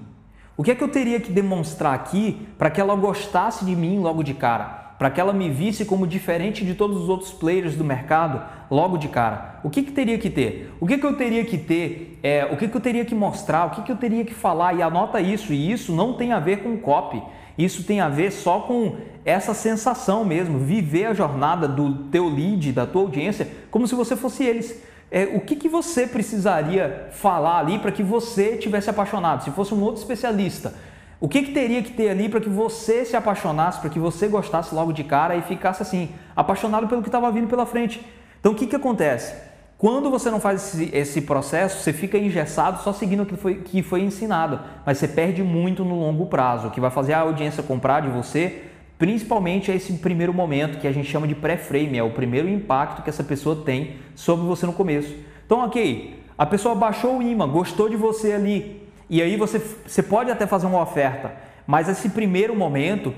O 0.56 0.62
que 0.62 0.70
é 0.70 0.74
que 0.74 0.84
eu 0.84 0.88
teria 0.88 1.18
que 1.18 1.32
demonstrar 1.32 1.94
aqui 1.94 2.46
para 2.58 2.70
que 2.70 2.80
ela 2.80 2.94
gostasse 2.94 3.64
de 3.64 3.74
mim 3.74 3.98
logo 3.98 4.22
de 4.22 4.34
cara? 4.34 4.84
Para 4.98 5.10
que 5.10 5.20
ela 5.20 5.32
me 5.32 5.50
visse 5.50 5.84
como 5.84 6.06
diferente 6.06 6.64
de 6.64 6.74
todos 6.74 7.02
os 7.02 7.08
outros 7.08 7.32
players 7.32 7.74
do 7.74 7.82
mercado 7.82 8.42
logo 8.70 8.96
de 8.98 9.08
cara? 9.08 9.60
O 9.64 9.70
que, 9.70 9.82
que 9.82 9.92
teria 9.92 10.18
que 10.18 10.30
ter? 10.30 10.72
O 10.78 10.86
que, 10.86 10.98
que 10.98 11.06
eu 11.06 11.16
teria 11.16 11.44
que 11.44 11.58
ter? 11.58 12.20
É, 12.22 12.44
o 12.52 12.56
que, 12.56 12.68
que 12.68 12.76
eu 12.76 12.80
teria 12.80 13.04
que 13.04 13.14
mostrar? 13.14 13.66
O 13.66 13.70
que, 13.70 13.82
que 13.82 13.90
eu 13.90 13.96
teria 13.96 14.24
que 14.24 14.34
falar? 14.34 14.74
E 14.74 14.82
anota 14.82 15.20
isso, 15.20 15.52
e 15.52 15.72
isso 15.72 15.92
não 15.92 16.12
tem 16.12 16.32
a 16.32 16.38
ver 16.38 16.62
com 16.62 16.76
copy. 16.76 17.20
Isso 17.56 17.82
tem 17.82 18.00
a 18.00 18.08
ver 18.08 18.30
só 18.30 18.60
com 18.60 18.96
essa 19.24 19.54
sensação 19.54 20.24
mesmo, 20.24 20.58
viver 20.58 21.06
a 21.06 21.14
jornada 21.14 21.66
do 21.66 22.04
teu 22.04 22.28
lead, 22.28 22.72
da 22.72 22.86
tua 22.86 23.02
audiência, 23.02 23.48
como 23.70 23.88
se 23.88 23.94
você 23.94 24.14
fosse 24.14 24.44
eles. 24.44 24.82
É, 25.16 25.30
o 25.32 25.38
que, 25.38 25.54
que 25.54 25.68
você 25.68 26.08
precisaria 26.08 27.06
falar 27.12 27.60
ali 27.60 27.78
para 27.78 27.92
que 27.92 28.02
você 28.02 28.56
tivesse 28.56 28.90
apaixonado? 28.90 29.44
Se 29.44 29.50
fosse 29.52 29.72
um 29.72 29.80
outro 29.80 30.02
especialista, 30.02 30.74
o 31.20 31.28
que, 31.28 31.40
que 31.44 31.52
teria 31.52 31.80
que 31.84 31.92
ter 31.92 32.08
ali 32.08 32.28
para 32.28 32.40
que 32.40 32.48
você 32.48 33.04
se 33.04 33.16
apaixonasse, 33.16 33.78
para 33.78 33.90
que 33.90 34.00
você 34.00 34.26
gostasse 34.26 34.74
logo 34.74 34.92
de 34.92 35.04
cara 35.04 35.36
e 35.36 35.42
ficasse 35.42 35.80
assim, 35.82 36.10
apaixonado 36.34 36.88
pelo 36.88 37.00
que 37.00 37.06
estava 37.06 37.30
vindo 37.30 37.46
pela 37.46 37.64
frente? 37.64 38.04
Então 38.40 38.50
o 38.50 38.54
que, 38.56 38.66
que 38.66 38.74
acontece? 38.74 39.36
Quando 39.78 40.10
você 40.10 40.32
não 40.32 40.40
faz 40.40 40.74
esse, 40.74 40.90
esse, 40.92 41.20
processo, 41.20 41.80
você 41.80 41.92
fica 41.92 42.18
engessado 42.18 42.82
só 42.82 42.92
seguindo 42.92 43.22
o 43.22 43.26
que 43.26 43.36
foi, 43.36 43.54
que 43.54 43.84
foi 43.84 44.02
ensinado, 44.02 44.58
mas 44.84 44.98
você 44.98 45.06
perde 45.06 45.44
muito 45.44 45.84
no 45.84 45.96
longo 45.96 46.26
prazo. 46.26 46.66
O 46.66 46.70
que 46.72 46.80
vai 46.80 46.90
fazer 46.90 47.12
a 47.12 47.20
audiência 47.20 47.62
comprar 47.62 48.00
de 48.00 48.08
você, 48.08 48.64
principalmente 48.98 49.70
é 49.70 49.74
esse 49.74 49.92
primeiro 49.94 50.32
momento 50.32 50.78
que 50.78 50.86
a 50.86 50.92
gente 50.92 51.10
chama 51.10 51.26
de 51.26 51.34
pré-frame, 51.34 51.98
é 51.98 52.02
o 52.02 52.10
primeiro 52.10 52.48
impacto 52.48 53.02
que 53.02 53.10
essa 53.10 53.24
pessoa 53.24 53.56
tem 53.56 53.96
sobre 54.14 54.46
você 54.46 54.66
no 54.66 54.72
começo. 54.72 55.14
Então, 55.44 55.64
ok, 55.64 56.22
a 56.38 56.46
pessoa 56.46 56.74
baixou 56.74 57.18
o 57.18 57.22
imã, 57.22 57.48
gostou 57.48 57.88
de 57.88 57.96
você 57.96 58.32
ali, 58.32 58.82
e 59.08 59.20
aí 59.20 59.36
você, 59.36 59.58
você 59.58 60.02
pode 60.02 60.30
até 60.30 60.46
fazer 60.46 60.66
uma 60.66 60.80
oferta, 60.80 61.32
mas 61.66 61.88
esse 61.88 62.08
primeiro 62.08 62.54
momento 62.54 63.12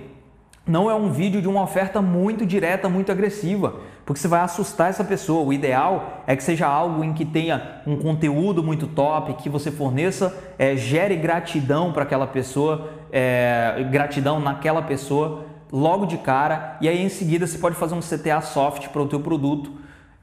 não 0.66 0.90
é 0.90 0.94
um 0.94 1.10
vídeo 1.10 1.40
de 1.40 1.46
uma 1.46 1.62
oferta 1.62 2.02
muito 2.02 2.44
direta, 2.44 2.88
muito 2.88 3.12
agressiva, 3.12 3.76
porque 4.04 4.20
você 4.20 4.26
vai 4.26 4.40
assustar 4.40 4.90
essa 4.90 5.04
pessoa. 5.04 5.46
O 5.46 5.52
ideal 5.52 6.24
é 6.26 6.34
que 6.34 6.42
seja 6.42 6.66
algo 6.66 7.04
em 7.04 7.12
que 7.12 7.24
tenha 7.24 7.82
um 7.86 7.96
conteúdo 7.96 8.64
muito 8.64 8.88
top, 8.88 9.34
que 9.34 9.48
você 9.48 9.70
forneça, 9.70 10.36
é, 10.58 10.76
gere 10.76 11.14
gratidão 11.14 11.92
para 11.92 12.02
aquela 12.02 12.26
pessoa, 12.26 12.90
é, 13.12 13.86
gratidão 13.90 14.40
naquela 14.40 14.82
pessoa 14.82 15.44
logo 15.72 16.06
de 16.06 16.18
cara, 16.18 16.76
e 16.80 16.88
aí 16.88 17.02
em 17.02 17.08
seguida 17.08 17.46
você 17.46 17.58
pode 17.58 17.76
fazer 17.76 17.94
um 17.94 18.00
CTA 18.00 18.40
soft 18.40 18.88
para 18.88 19.02
o 19.02 19.08
teu 19.08 19.20
produto. 19.20 19.72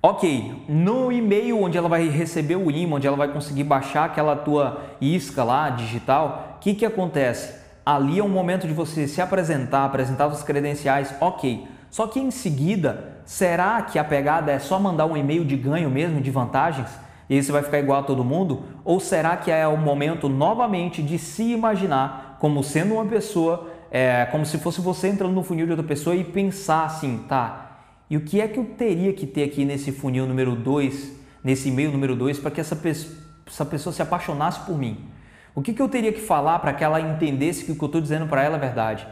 Ok, 0.01 0.65
no 0.67 1.11
e-mail 1.11 1.61
onde 1.61 1.77
ela 1.77 1.87
vai 1.87 2.07
receber 2.09 2.55
o 2.55 2.69
imã, 2.69 2.97
onde 2.97 3.07
ela 3.07 3.15
vai 3.15 3.31
conseguir 3.31 3.63
baixar 3.63 4.05
aquela 4.05 4.35
tua 4.35 4.81
isca 4.99 5.43
lá 5.43 5.69
digital, 5.69 6.55
o 6.57 6.59
que, 6.59 6.73
que 6.73 6.85
acontece? 6.85 7.63
ali 7.85 8.19
é 8.19 8.23
um 8.23 8.29
momento 8.29 8.67
de 8.67 8.73
você 8.73 9.07
se 9.07 9.21
apresentar, 9.21 9.85
apresentar 9.85 10.27
os 10.27 10.41
credenciais, 10.41 11.13
ok. 11.19 11.67
Só 11.89 12.07
que 12.07 12.19
em 12.19 12.31
seguida, 12.31 13.19
será 13.25 13.81
que 13.81 13.99
a 13.99 14.03
pegada 14.03 14.51
é 14.51 14.59
só 14.59 14.79
mandar 14.79 15.05
um 15.05 15.17
e-mail 15.17 15.45
de 15.45 15.55
ganho 15.55 15.89
mesmo, 15.89 16.21
de 16.21 16.31
vantagens? 16.31 16.89
E 17.29 17.41
você 17.41 17.51
vai 17.51 17.63
ficar 17.63 17.79
igual 17.79 17.99
a 17.99 18.03
todo 18.03 18.23
mundo? 18.23 18.63
Ou 18.83 18.99
será 18.99 19.37
que 19.37 19.51
é 19.51 19.67
o 19.67 19.77
momento 19.77 20.29
novamente 20.29 21.01
de 21.01 21.17
se 21.17 21.51
imaginar 21.51 22.37
como 22.39 22.63
sendo 22.63 22.95
uma 22.95 23.05
pessoa, 23.05 23.69
é, 23.93 24.25
como 24.31 24.43
se 24.43 24.57
fosse 24.57 24.81
você 24.81 25.07
entrando 25.07 25.35
no 25.35 25.43
funil 25.43 25.67
de 25.67 25.71
outra 25.71 25.85
pessoa 25.85 26.15
e 26.15 26.23
pensar 26.23 26.85
assim, 26.85 27.19
tá? 27.29 27.81
E 28.09 28.17
o 28.17 28.21
que 28.21 28.41
é 28.41 28.47
que 28.47 28.57
eu 28.57 28.65
teria 28.65 29.13
que 29.13 29.27
ter 29.27 29.43
aqui 29.43 29.63
nesse 29.63 29.91
funil 29.91 30.25
número 30.25 30.55
2, 30.55 31.11
nesse 31.43 31.69
e-mail 31.69 31.91
número 31.91 32.15
2, 32.15 32.39
para 32.39 32.49
que 32.49 32.59
essa, 32.59 32.75
pe 32.75 32.89
essa 32.89 33.63
pessoa 33.63 33.93
se 33.93 34.01
apaixonasse 34.01 34.61
por 34.61 34.75
mim? 34.75 35.05
O 35.53 35.61
que, 35.61 35.73
que 35.73 35.81
eu 35.81 35.87
teria 35.87 36.11
que 36.11 36.19
falar 36.19 36.57
para 36.57 36.73
que 36.73 36.83
ela 36.83 36.99
entendesse 36.99 37.63
que 37.63 37.71
o 37.71 37.75
que 37.75 37.83
eu 37.83 37.85
estou 37.85 38.01
dizendo 38.01 38.25
para 38.25 38.41
ela 38.41 38.55
é 38.57 38.59
verdade? 38.59 39.05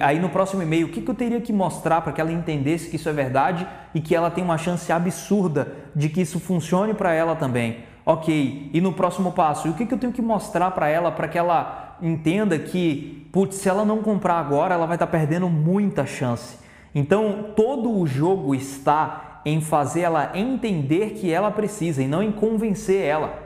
Aí 0.00 0.20
no 0.20 0.28
próximo 0.28 0.62
e-mail, 0.62 0.86
o 0.86 0.90
que, 0.90 1.02
que 1.02 1.10
eu 1.10 1.14
teria 1.16 1.40
que 1.40 1.52
mostrar 1.52 2.00
para 2.02 2.12
que 2.12 2.20
ela 2.20 2.30
entendesse 2.30 2.88
que 2.88 2.94
isso 2.94 3.08
é 3.08 3.12
verdade 3.12 3.66
e 3.92 4.00
que 4.00 4.14
ela 4.14 4.30
tem 4.30 4.44
uma 4.44 4.56
chance 4.56 4.92
absurda 4.92 5.72
de 5.96 6.08
que 6.08 6.20
isso 6.20 6.38
funcione 6.38 6.94
para 6.94 7.12
ela 7.12 7.34
também? 7.34 7.78
Ok, 8.06 8.70
e 8.72 8.80
no 8.80 8.92
próximo 8.92 9.32
passo, 9.32 9.68
o 9.68 9.74
que, 9.74 9.84
que 9.84 9.94
eu 9.94 9.98
tenho 9.98 10.12
que 10.12 10.22
mostrar 10.22 10.70
para 10.70 10.88
ela 10.88 11.10
para 11.10 11.26
que 11.26 11.36
ela 11.36 11.91
entenda 12.00 12.58
que, 12.58 13.28
putz, 13.32 13.56
se 13.56 13.68
ela 13.68 13.84
não 13.84 14.02
comprar 14.02 14.38
agora, 14.38 14.74
ela 14.74 14.86
vai 14.86 14.96
estar 14.96 15.06
tá 15.06 15.12
perdendo 15.12 15.48
muita 15.48 16.06
chance. 16.06 16.58
Então, 16.94 17.52
todo 17.56 17.90
o 17.90 18.06
jogo 18.06 18.54
está 18.54 19.40
em 19.44 19.60
fazer 19.60 20.02
ela 20.02 20.30
entender 20.34 21.14
que 21.14 21.30
ela 21.30 21.50
precisa 21.50 22.02
e 22.02 22.06
não 22.06 22.22
em 22.22 22.30
convencer 22.30 23.04
ela. 23.04 23.42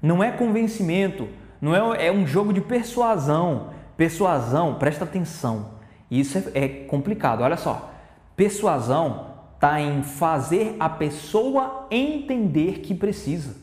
Não 0.00 0.22
é 0.22 0.30
convencimento. 0.30 1.28
Não 1.60 1.94
é, 1.94 2.06
é 2.06 2.12
um 2.12 2.26
jogo 2.26 2.52
de 2.52 2.60
persuasão. 2.60 3.70
Persuasão, 3.96 4.74
presta 4.74 5.04
atenção. 5.04 5.70
Isso 6.10 6.38
é, 6.38 6.64
é 6.64 6.68
complicado. 6.68 7.40
Olha 7.40 7.56
só. 7.56 7.90
Persuasão 8.36 9.34
está 9.54 9.80
em 9.80 10.02
fazer 10.02 10.76
a 10.78 10.88
pessoa 10.88 11.86
entender 11.90 12.80
que 12.80 12.94
precisa. 12.94 13.56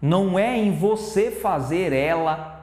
Não 0.00 0.38
é 0.38 0.56
em 0.56 0.72
você 0.72 1.30
fazer 1.30 1.92
ela 1.92 2.59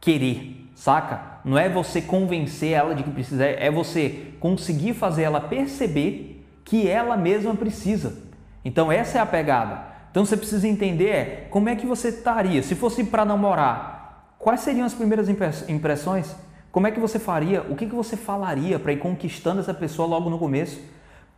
querer, 0.00 0.70
saca? 0.74 1.40
Não 1.44 1.58
é 1.58 1.68
você 1.68 2.00
convencer 2.00 2.72
ela 2.72 2.94
de 2.94 3.02
que 3.02 3.10
precisa, 3.10 3.44
é 3.44 3.70
você 3.70 4.32
conseguir 4.40 4.94
fazer 4.94 5.22
ela 5.22 5.40
perceber 5.40 6.44
que 6.64 6.88
ela 6.88 7.16
mesma 7.16 7.54
precisa. 7.54 8.22
Então 8.64 8.90
essa 8.90 9.18
é 9.18 9.20
a 9.20 9.26
pegada. 9.26 9.90
Então 10.10 10.24
você 10.24 10.36
precisa 10.36 10.66
entender 10.66 11.08
é, 11.08 11.48
como 11.50 11.68
é 11.68 11.76
que 11.76 11.86
você 11.86 12.08
estaria. 12.08 12.62
Se 12.62 12.74
fosse 12.74 13.04
para 13.04 13.24
namorar, 13.24 14.34
quais 14.38 14.60
seriam 14.60 14.84
as 14.86 14.94
primeiras 14.94 15.28
impressões? 15.68 16.34
Como 16.72 16.86
é 16.86 16.90
que 16.90 17.00
você 17.00 17.18
faria? 17.18 17.62
O 17.62 17.74
que, 17.74 17.86
que 17.86 17.94
você 17.94 18.16
falaria 18.16 18.78
para 18.78 18.92
ir 18.92 18.98
conquistando 18.98 19.60
essa 19.60 19.74
pessoa 19.74 20.06
logo 20.06 20.30
no 20.30 20.38
começo? 20.38 20.80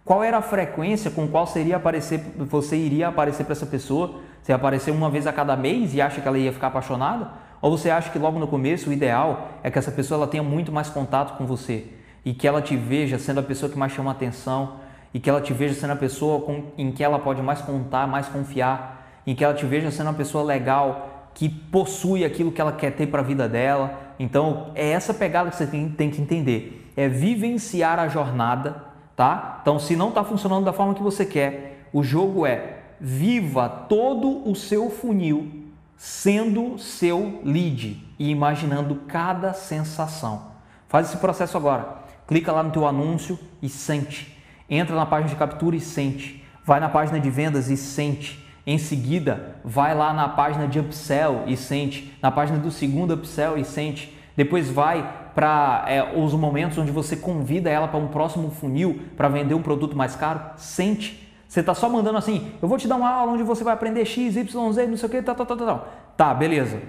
Qual 0.04 0.22
era 0.22 0.38
a 0.38 0.42
frequência 0.42 1.10
com 1.10 1.28
qual 1.28 1.46
seria 1.46 1.76
aparecer, 1.76 2.18
você 2.36 2.76
iria 2.76 3.08
aparecer 3.08 3.44
para 3.44 3.52
essa 3.52 3.66
pessoa? 3.66 4.20
Você 4.42 4.52
ia 4.52 4.56
aparecer 4.56 4.90
uma 4.90 5.08
vez 5.08 5.26
a 5.26 5.32
cada 5.32 5.56
mês 5.56 5.94
e 5.94 6.00
acha 6.00 6.20
que 6.20 6.26
ela 6.26 6.38
ia 6.38 6.52
ficar 6.52 6.66
apaixonada? 6.66 7.30
Ou 7.62 7.70
você 7.70 7.88
acha 7.88 8.10
que 8.10 8.18
logo 8.18 8.38
no 8.38 8.46
começo 8.46 8.90
o 8.90 8.92
ideal 8.92 9.48
é 9.62 9.70
que 9.70 9.78
essa 9.78 9.90
pessoa 9.90 10.18
ela 10.18 10.26
tenha 10.26 10.42
muito 10.42 10.70
mais 10.70 10.90
contato 10.90 11.38
com 11.38 11.46
você 11.46 11.86
e 12.24 12.34
que 12.34 12.46
ela 12.46 12.60
te 12.60 12.76
veja 12.76 13.18
sendo 13.18 13.40
a 13.40 13.42
pessoa 13.42 13.70
que 13.70 13.78
mais 13.78 13.92
chama 13.92 14.10
atenção 14.10 14.74
e 15.14 15.20
que 15.20 15.30
ela 15.30 15.40
te 15.40 15.52
veja 15.52 15.72
sendo 15.72 15.92
a 15.92 15.96
pessoa 15.96 16.40
com, 16.42 16.64
em 16.76 16.92
que 16.92 17.02
ela 17.02 17.18
pode 17.18 17.40
mais 17.40 17.62
contar, 17.62 18.06
mais 18.06 18.28
confiar, 18.28 19.22
em 19.26 19.34
que 19.34 19.42
ela 19.42 19.54
te 19.54 19.64
veja 19.64 19.90
sendo 19.90 20.08
uma 20.08 20.14
pessoa 20.14 20.44
legal 20.44 21.30
que 21.32 21.48
possui 21.48 22.24
aquilo 22.24 22.52
que 22.52 22.60
ela 22.60 22.72
quer 22.72 22.90
ter 22.90 23.06
para 23.06 23.20
a 23.20 23.24
vida 23.24 23.48
dela. 23.48 23.98
Então 24.18 24.72
é 24.74 24.90
essa 24.90 25.14
pegada 25.14 25.48
que 25.48 25.56
você 25.56 25.66
tem, 25.66 25.88
tem 25.88 26.10
que 26.10 26.20
entender, 26.20 26.90
é 26.96 27.08
vivenciar 27.08 27.98
a 27.98 28.08
jornada 28.08 28.92
tá? 29.16 29.60
Então, 29.62 29.78
se 29.78 29.96
não 29.96 30.08
está 30.08 30.24
funcionando 30.24 30.64
da 30.64 30.72
forma 30.72 30.94
que 30.94 31.02
você 31.02 31.24
quer, 31.24 31.86
o 31.92 32.02
jogo 32.02 32.46
é 32.46 32.78
viva 33.00 33.68
todo 33.68 34.48
o 34.48 34.54
seu 34.54 34.90
funil 34.90 35.61
sendo 36.02 36.80
seu 36.80 37.40
lead 37.44 37.96
e 38.18 38.28
imaginando 38.28 39.02
cada 39.06 39.54
sensação. 39.54 40.50
Faz 40.88 41.06
esse 41.06 41.18
processo 41.18 41.56
agora. 41.56 41.98
Clica 42.26 42.50
lá 42.50 42.60
no 42.60 42.72
teu 42.72 42.88
anúncio 42.88 43.38
e 43.62 43.68
sente. 43.68 44.36
Entra 44.68 44.96
na 44.96 45.06
página 45.06 45.30
de 45.30 45.36
captura 45.36 45.76
e 45.76 45.80
sente. 45.80 46.44
Vai 46.64 46.80
na 46.80 46.88
página 46.88 47.20
de 47.20 47.30
vendas 47.30 47.70
e 47.70 47.76
sente. 47.76 48.44
Em 48.66 48.78
seguida, 48.78 49.58
vai 49.64 49.94
lá 49.94 50.12
na 50.12 50.28
página 50.28 50.66
de 50.66 50.80
upsell 50.80 51.44
e 51.46 51.56
sente. 51.56 52.12
Na 52.20 52.32
página 52.32 52.58
do 52.58 52.72
segundo 52.72 53.14
upsell 53.14 53.56
e 53.56 53.64
sente. 53.64 54.12
Depois 54.36 54.68
vai 54.68 55.08
para 55.36 55.84
é, 55.86 56.18
os 56.18 56.34
momentos 56.34 56.78
onde 56.78 56.90
você 56.90 57.14
convida 57.14 57.70
ela 57.70 57.86
para 57.86 58.00
um 58.00 58.08
próximo 58.08 58.50
funil 58.50 59.02
para 59.16 59.28
vender 59.28 59.54
um 59.54 59.62
produto 59.62 59.96
mais 59.96 60.16
caro, 60.16 60.40
sente. 60.56 61.21
Você 61.52 61.60
está 61.60 61.74
só 61.74 61.86
mandando 61.86 62.16
assim, 62.16 62.50
eu 62.62 62.66
vou 62.66 62.78
te 62.78 62.88
dar 62.88 62.96
uma 62.96 63.10
aula 63.10 63.32
onde 63.32 63.42
você 63.42 63.62
vai 63.62 63.74
aprender 63.74 64.06
X, 64.06 64.36
Y, 64.36 64.72
Z, 64.72 64.86
não 64.86 64.96
sei 64.96 65.06
o 65.06 65.10
que, 65.10 65.20
tal, 65.20 65.34
tal, 65.34 65.44
tal, 65.44 65.56
tal. 65.58 65.88
Tá, 66.16 66.32
beleza. 66.32 66.80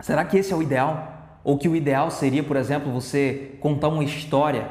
Será 0.00 0.24
que 0.24 0.38
esse 0.38 0.50
é 0.50 0.56
o 0.56 0.62
ideal? 0.62 1.12
Ou 1.44 1.58
que 1.58 1.68
o 1.68 1.76
ideal 1.76 2.10
seria, 2.10 2.42
por 2.42 2.56
exemplo, 2.56 2.90
você 2.90 3.54
contar 3.60 3.88
uma 3.88 4.02
história 4.02 4.66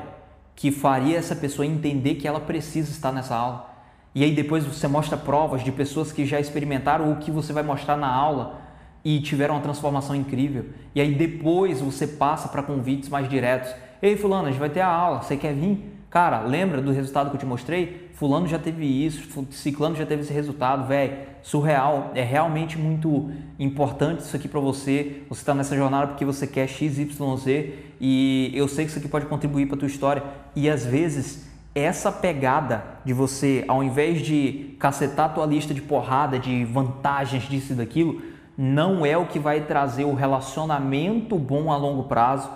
que 0.56 0.72
faria 0.72 1.20
essa 1.20 1.36
pessoa 1.36 1.68
entender 1.68 2.16
que 2.16 2.28
ela 2.28 2.40
precisa 2.40 2.90
estar 2.90 3.12
nessa 3.12 3.36
aula? 3.36 3.70
E 4.16 4.24
aí 4.24 4.34
depois 4.34 4.66
você 4.66 4.88
mostra 4.88 5.16
provas 5.16 5.64
de 5.64 5.72
pessoas 5.72 6.12
que 6.12 6.26
já 6.26 6.40
experimentaram 6.40 7.12
o 7.12 7.18
que 7.18 7.30
você 7.30 7.54
vai 7.54 7.62
mostrar 7.62 7.98
na 7.98 8.12
aula 8.12 8.60
e 9.06 9.22
tiveram 9.22 9.54
uma 9.54 9.62
transformação 9.62 10.16
incrível. 10.16 10.66
E 10.96 11.00
aí 11.00 11.14
depois 11.14 11.80
você 11.80 12.08
passa 12.08 12.48
para 12.48 12.64
convites 12.64 13.08
mais 13.08 13.30
diretos. 13.30 13.72
Ei, 14.02 14.18
fulano, 14.18 14.48
a 14.48 14.50
gente 14.50 14.60
vai 14.60 14.72
ter 14.72 14.82
a 14.82 14.88
aula, 14.88 15.22
você 15.22 15.38
quer 15.38 15.54
vir? 15.54 15.96
Cara, 16.10 16.40
lembra 16.40 16.82
do 16.82 16.92
resultado 16.92 17.30
que 17.30 17.36
eu 17.36 17.40
te 17.40 17.46
mostrei? 17.46 18.01
Fulano 18.22 18.46
já 18.46 18.60
teve 18.60 18.86
isso, 18.86 19.44
ciclano 19.50 19.96
já 19.96 20.06
teve 20.06 20.22
esse 20.22 20.32
resultado, 20.32 20.88
velho. 20.88 21.12
Surreal, 21.42 22.12
é 22.14 22.22
realmente 22.22 22.78
muito 22.78 23.32
importante 23.58 24.20
isso 24.20 24.36
aqui 24.36 24.48
para 24.48 24.60
você. 24.60 25.24
Você 25.28 25.42
está 25.42 25.56
nessa 25.56 25.76
jornada 25.76 26.06
porque 26.06 26.24
você 26.24 26.46
quer 26.46 26.68
X, 26.68 27.00
Y, 27.00 27.38
Z 27.38 27.74
e 28.00 28.52
eu 28.54 28.68
sei 28.68 28.86
que 28.86 28.92
isso 28.92 29.00
aqui 29.00 29.08
pode 29.08 29.26
contribuir 29.26 29.66
para 29.66 29.76
tua 29.76 29.88
história. 29.88 30.22
E 30.56 30.70
às 30.70 30.86
vezes 30.86 31.48
essa 31.74 32.12
pegada 32.12 32.84
de 33.04 33.12
você, 33.12 33.66
ao 33.68 33.84
invés 33.84 34.22
de 34.22 34.76
cacetar 34.78 35.34
tua 35.34 35.48
lista 35.48 35.74
de 35.74 35.82
porrada, 35.82 36.38
de 36.38 36.64
vantagens 36.64 37.50
disso 37.50 37.74
e 37.74 37.76
daquilo, 37.76 38.22
não 38.56 39.04
é 39.04 39.18
o 39.18 39.26
que 39.26 39.40
vai 39.40 39.62
trazer 39.62 40.06
o 40.06 40.14
relacionamento 40.14 41.40
bom 41.40 41.72
a 41.72 41.76
longo 41.76 42.04
prazo. 42.04 42.48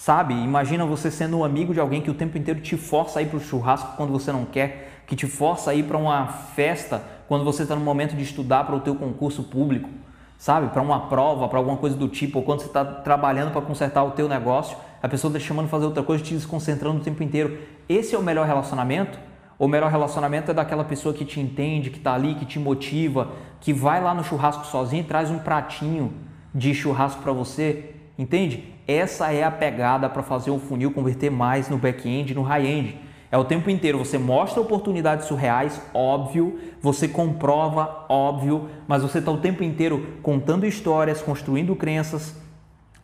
Sabe? 0.00 0.32
Imagina 0.32 0.86
você 0.86 1.10
sendo 1.10 1.36
um 1.36 1.44
amigo 1.44 1.74
de 1.74 1.78
alguém 1.78 2.00
que 2.00 2.10
o 2.10 2.14
tempo 2.14 2.38
inteiro 2.38 2.58
te 2.62 2.74
força 2.74 3.18
a 3.18 3.22
ir 3.22 3.26
para 3.26 3.36
o 3.36 3.40
churrasco 3.40 3.98
quando 3.98 4.10
você 4.10 4.32
não 4.32 4.46
quer, 4.46 5.02
que 5.06 5.14
te 5.14 5.26
força 5.26 5.72
a 5.72 5.74
ir 5.74 5.82
para 5.82 5.98
uma 5.98 6.26
festa 6.26 7.04
quando 7.28 7.44
você 7.44 7.64
está 7.64 7.76
no 7.76 7.82
momento 7.82 8.16
de 8.16 8.22
estudar 8.22 8.64
para 8.64 8.74
o 8.74 8.80
teu 8.80 8.94
concurso 8.94 9.42
público, 9.42 9.90
sabe? 10.38 10.68
Para 10.68 10.80
uma 10.80 11.10
prova, 11.10 11.46
para 11.48 11.58
alguma 11.58 11.76
coisa 11.76 11.98
do 11.98 12.08
tipo, 12.08 12.38
ou 12.38 12.44
quando 12.46 12.60
você 12.60 12.68
está 12.68 12.82
trabalhando 12.82 13.52
para 13.52 13.60
consertar 13.60 14.02
o 14.02 14.12
teu 14.12 14.26
negócio, 14.26 14.74
a 15.02 15.06
pessoa 15.06 15.28
está 15.30 15.46
chamando 15.46 15.68
fazer 15.68 15.84
outra 15.84 16.02
coisa, 16.02 16.24
te 16.24 16.32
desconcentrando 16.32 16.96
o 16.96 17.02
tempo 17.02 17.22
inteiro. 17.22 17.58
Esse 17.86 18.14
é 18.14 18.18
o 18.18 18.22
melhor 18.22 18.46
relacionamento? 18.46 19.18
O 19.58 19.68
melhor 19.68 19.90
relacionamento 19.90 20.50
é 20.50 20.54
daquela 20.54 20.82
pessoa 20.82 21.14
que 21.14 21.26
te 21.26 21.40
entende, 21.40 21.90
que 21.90 21.98
está 21.98 22.14
ali, 22.14 22.36
que 22.36 22.46
te 22.46 22.58
motiva, 22.58 23.32
que 23.60 23.74
vai 23.74 24.02
lá 24.02 24.14
no 24.14 24.24
churrasco 24.24 24.64
sozinho 24.64 25.02
e 25.02 25.04
traz 25.04 25.30
um 25.30 25.40
pratinho 25.40 26.14
de 26.54 26.74
churrasco 26.74 27.20
para 27.20 27.32
você, 27.32 27.99
entende? 28.20 28.64
Essa 28.86 29.32
é 29.32 29.42
a 29.42 29.50
pegada 29.50 30.08
para 30.08 30.22
fazer 30.22 30.50
o 30.50 30.58
funil 30.58 30.92
converter 30.92 31.30
mais 31.30 31.70
no 31.70 31.78
back-end 31.78 32.34
no 32.34 32.42
high-end. 32.42 33.00
É 33.32 33.38
o 33.38 33.44
tempo 33.44 33.70
inteiro, 33.70 33.96
você 33.96 34.18
mostra 34.18 34.60
oportunidades 34.60 35.26
surreais, 35.26 35.80
óbvio, 35.94 36.58
você 36.82 37.08
comprova, 37.08 38.04
óbvio, 38.08 38.68
mas 38.86 39.02
você 39.02 39.18
está 39.18 39.30
o 39.30 39.38
tempo 39.38 39.62
inteiro 39.62 40.18
contando 40.22 40.66
histórias, 40.66 41.22
construindo 41.22 41.74
crenças 41.76 42.34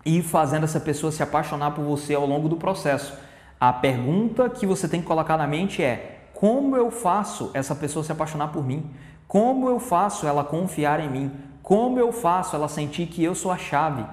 e 0.04 0.20
fazendo 0.20 0.64
essa 0.64 0.80
pessoa 0.80 1.12
se 1.12 1.22
apaixonar 1.22 1.70
por 1.70 1.84
você 1.84 2.14
ao 2.14 2.26
longo 2.26 2.48
do 2.48 2.56
processo. 2.56 3.16
A 3.58 3.72
pergunta 3.72 4.50
que 4.50 4.66
você 4.66 4.86
tem 4.86 5.00
que 5.00 5.06
colocar 5.06 5.38
na 5.38 5.46
mente 5.46 5.82
é: 5.82 6.28
como 6.34 6.76
eu 6.76 6.90
faço 6.90 7.50
essa 7.54 7.74
pessoa 7.74 8.04
se 8.04 8.12
apaixonar 8.12 8.48
por 8.48 8.66
mim? 8.66 8.90
Como 9.26 9.68
eu 9.68 9.78
faço 9.78 10.26
ela 10.26 10.44
confiar 10.44 11.00
em 11.00 11.08
mim? 11.08 11.32
Como 11.62 11.98
eu 11.98 12.12
faço 12.12 12.54
ela 12.54 12.68
sentir 12.68 13.06
que 13.06 13.24
eu 13.24 13.34
sou 13.34 13.50
a 13.50 13.56
chave? 13.56 14.04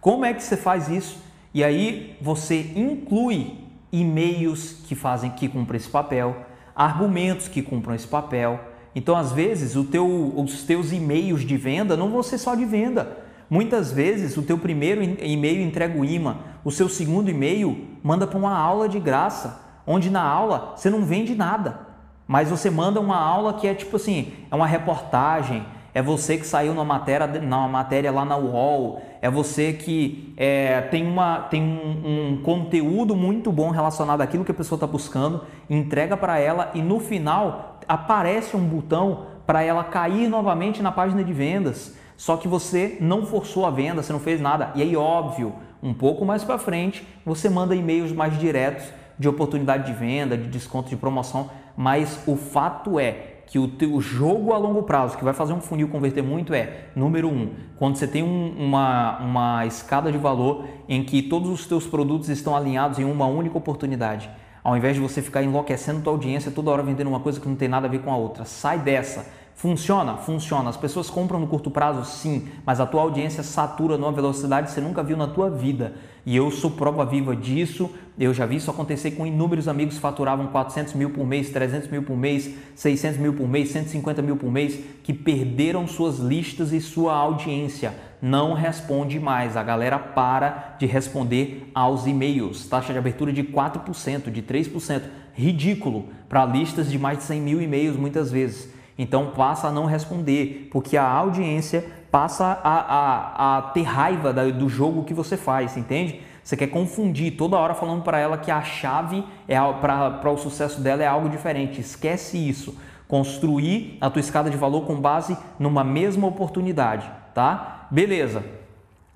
Como 0.00 0.24
é 0.24 0.32
que 0.32 0.42
você 0.42 0.56
faz 0.56 0.88
isso? 0.88 1.18
E 1.52 1.62
aí 1.62 2.16
você 2.20 2.72
inclui 2.74 3.58
e-mails 3.92 4.82
que 4.86 4.94
fazem 4.94 5.30
que 5.30 5.48
cumprem 5.48 5.78
esse 5.78 5.88
papel, 5.88 6.36
argumentos 6.74 7.48
que 7.48 7.60
cumpram 7.60 7.94
esse 7.94 8.06
papel. 8.06 8.60
Então, 8.94 9.16
às 9.16 9.32
vezes, 9.32 9.74
teu, 9.90 10.32
os 10.36 10.62
teus 10.64 10.92
e-mails 10.92 11.42
de 11.42 11.56
venda 11.56 11.96
não 11.96 12.10
vão 12.10 12.22
ser 12.22 12.38
só 12.38 12.54
de 12.54 12.64
venda. 12.64 13.18
Muitas 13.48 13.92
vezes, 13.92 14.36
o 14.36 14.42
teu 14.42 14.56
primeiro 14.56 15.02
e-mail 15.02 15.60
entrega 15.60 15.98
o 15.98 16.04
imã, 16.04 16.38
o 16.64 16.70
seu 16.70 16.88
segundo 16.88 17.28
e-mail 17.28 17.88
manda 18.02 18.26
para 18.26 18.38
uma 18.38 18.56
aula 18.56 18.88
de 18.88 19.00
graça, 19.00 19.60
onde 19.86 20.08
na 20.08 20.22
aula 20.22 20.74
você 20.76 20.88
não 20.88 21.04
vende 21.04 21.34
nada 21.34 21.90
mas 22.30 22.48
você 22.48 22.70
manda 22.70 23.00
uma 23.00 23.16
aula 23.16 23.54
que 23.54 23.66
é 23.66 23.74
tipo 23.74 23.96
assim, 23.96 24.32
é 24.48 24.54
uma 24.54 24.64
reportagem, 24.64 25.66
é 25.92 26.00
você 26.00 26.36
que 26.36 26.46
saiu 26.46 26.74
na 26.74 26.84
matéria, 26.84 27.26
na 27.26 27.66
matéria 27.68 28.12
lá 28.12 28.24
na 28.24 28.36
UOL, 28.36 29.02
é 29.20 29.28
você 29.28 29.72
que 29.72 30.32
é, 30.36 30.82
tem, 30.82 31.06
uma, 31.06 31.40
tem 31.40 31.62
um, 31.62 32.32
um, 32.32 32.42
conteúdo 32.42 33.16
muito 33.16 33.50
bom 33.50 33.70
relacionado 33.70 34.20
àquilo 34.20 34.44
que 34.44 34.52
a 34.52 34.54
pessoa 34.54 34.76
está 34.76 34.86
buscando, 34.86 35.42
entrega 35.68 36.16
para 36.16 36.38
ela 36.38 36.70
e 36.74 36.80
no 36.82 37.00
final 37.00 37.78
aparece 37.88 38.56
um 38.56 38.64
botão 38.64 39.26
para 39.46 39.62
ela 39.62 39.82
cair 39.82 40.28
novamente 40.28 40.80
na 40.80 40.92
página 40.92 41.24
de 41.24 41.32
vendas. 41.32 41.96
Só 42.16 42.36
que 42.36 42.46
você 42.46 42.98
não 43.00 43.24
forçou 43.24 43.66
a 43.66 43.70
venda, 43.70 44.02
você 44.02 44.12
não 44.12 44.20
fez 44.20 44.40
nada. 44.40 44.70
E 44.74 44.82
aí, 44.82 44.94
óbvio, 44.94 45.54
um 45.82 45.94
pouco 45.94 46.24
mais 46.24 46.44
para 46.44 46.58
frente, 46.58 47.04
você 47.24 47.48
manda 47.48 47.74
e-mails 47.74 48.12
mais 48.12 48.38
diretos 48.38 48.84
de 49.18 49.28
oportunidade 49.28 49.86
de 49.86 49.92
venda, 49.92 50.36
de 50.36 50.46
desconto 50.46 50.88
de 50.88 50.96
promoção, 50.96 51.50
mas 51.76 52.22
o 52.26 52.36
fato 52.36 52.98
é 52.98 53.39
que 53.50 53.58
o 53.58 53.66
teu 53.66 54.00
jogo 54.00 54.52
a 54.52 54.58
longo 54.58 54.84
prazo, 54.84 55.18
que 55.18 55.24
vai 55.24 55.34
fazer 55.34 55.52
um 55.52 55.60
funil 55.60 55.88
converter 55.88 56.22
muito, 56.22 56.54
é, 56.54 56.84
número 56.94 57.28
um, 57.28 57.50
quando 57.76 57.96
você 57.96 58.06
tem 58.06 58.22
um, 58.22 58.54
uma, 58.56 59.18
uma 59.18 59.66
escada 59.66 60.12
de 60.12 60.16
valor 60.16 60.66
em 60.88 61.02
que 61.02 61.20
todos 61.20 61.50
os 61.50 61.66
teus 61.66 61.84
produtos 61.84 62.28
estão 62.28 62.54
alinhados 62.54 63.00
em 63.00 63.04
uma 63.04 63.26
única 63.26 63.58
oportunidade. 63.58 64.30
Ao 64.62 64.76
invés 64.76 64.94
de 64.94 65.00
você 65.00 65.20
ficar 65.20 65.42
enlouquecendo 65.42 66.00
tua 66.00 66.12
audiência 66.12 66.52
toda 66.52 66.70
hora 66.70 66.80
vendendo 66.80 67.08
uma 67.08 67.18
coisa 67.18 67.40
que 67.40 67.48
não 67.48 67.56
tem 67.56 67.66
nada 67.66 67.88
a 67.88 67.90
ver 67.90 68.02
com 68.02 68.12
a 68.12 68.16
outra. 68.16 68.44
Sai 68.44 68.78
dessa 68.78 69.26
Funciona? 69.60 70.16
Funciona. 70.16 70.70
As 70.70 70.76
pessoas 70.78 71.10
compram 71.10 71.38
no 71.38 71.46
curto 71.46 71.70
prazo? 71.70 72.02
Sim, 72.10 72.48
mas 72.64 72.80
a 72.80 72.86
tua 72.86 73.02
audiência 73.02 73.42
satura 73.42 73.98
numa 73.98 74.10
velocidade 74.10 74.68
que 74.68 74.72
você 74.72 74.80
nunca 74.80 75.02
viu 75.02 75.18
na 75.18 75.26
tua 75.26 75.50
vida. 75.50 75.92
E 76.24 76.34
eu 76.34 76.50
sou 76.50 76.70
prova 76.70 77.04
viva 77.04 77.36
disso. 77.36 77.90
Eu 78.18 78.32
já 78.32 78.46
vi 78.46 78.56
isso 78.56 78.70
acontecer 78.70 79.10
com 79.10 79.26
inúmeros 79.26 79.68
amigos 79.68 79.96
que 79.96 80.00
faturavam 80.00 80.46
400 80.46 80.94
mil 80.94 81.10
por 81.10 81.26
mês, 81.26 81.50
300 81.50 81.90
mil 81.90 82.02
por 82.02 82.16
mês, 82.16 82.54
600 82.74 83.20
mil 83.20 83.34
por 83.34 83.46
mês, 83.46 83.68
150 83.68 84.22
mil 84.22 84.38
por 84.38 84.50
mês, 84.50 84.80
que 85.04 85.12
perderam 85.12 85.86
suas 85.86 86.18
listas 86.18 86.72
e 86.72 86.80
sua 86.80 87.14
audiência. 87.14 87.92
Não 88.22 88.54
responde 88.54 89.20
mais. 89.20 89.58
A 89.58 89.62
galera 89.62 89.98
para 89.98 90.76
de 90.78 90.86
responder 90.86 91.70
aos 91.74 92.06
e-mails. 92.06 92.66
Taxa 92.66 92.94
de 92.94 92.98
abertura 92.98 93.30
de 93.30 93.44
4%, 93.44 94.30
de 94.30 94.40
3%. 94.40 95.02
Ridículo 95.34 96.06
para 96.30 96.46
listas 96.46 96.90
de 96.90 96.98
mais 96.98 97.18
de 97.18 97.24
100 97.24 97.40
mil 97.42 97.60
e-mails 97.60 97.98
muitas 97.98 98.32
vezes. 98.32 98.79
Então 99.00 99.30
passa 99.30 99.68
a 99.68 99.72
não 99.72 99.86
responder, 99.86 100.68
porque 100.70 100.94
a 100.94 101.08
audiência 101.08 101.90
passa 102.10 102.60
a, 102.62 102.74
a, 102.80 103.56
a 103.56 103.62
ter 103.62 103.84
raiva 103.84 104.30
do 104.30 104.68
jogo 104.68 105.04
que 105.04 105.14
você 105.14 105.38
faz, 105.38 105.74
entende? 105.74 106.20
Você 106.44 106.54
quer 106.54 106.66
confundir 106.66 107.34
toda 107.34 107.56
hora 107.56 107.72
falando 107.72 108.02
para 108.02 108.18
ela 108.18 108.36
que 108.36 108.50
a 108.50 108.60
chave 108.60 109.24
é 109.48 109.56
para 109.56 110.30
o 110.30 110.36
sucesso 110.36 110.82
dela 110.82 111.02
é 111.02 111.06
algo 111.06 111.30
diferente. 111.30 111.80
Esquece 111.80 112.36
isso. 112.36 112.76
Construir 113.08 113.96
a 114.02 114.10
tua 114.10 114.20
escada 114.20 114.50
de 114.50 114.56
valor 114.58 114.82
com 114.82 115.00
base 115.00 115.34
numa 115.58 115.82
mesma 115.82 116.26
oportunidade, 116.26 117.10
tá? 117.34 117.86
Beleza. 117.90 118.44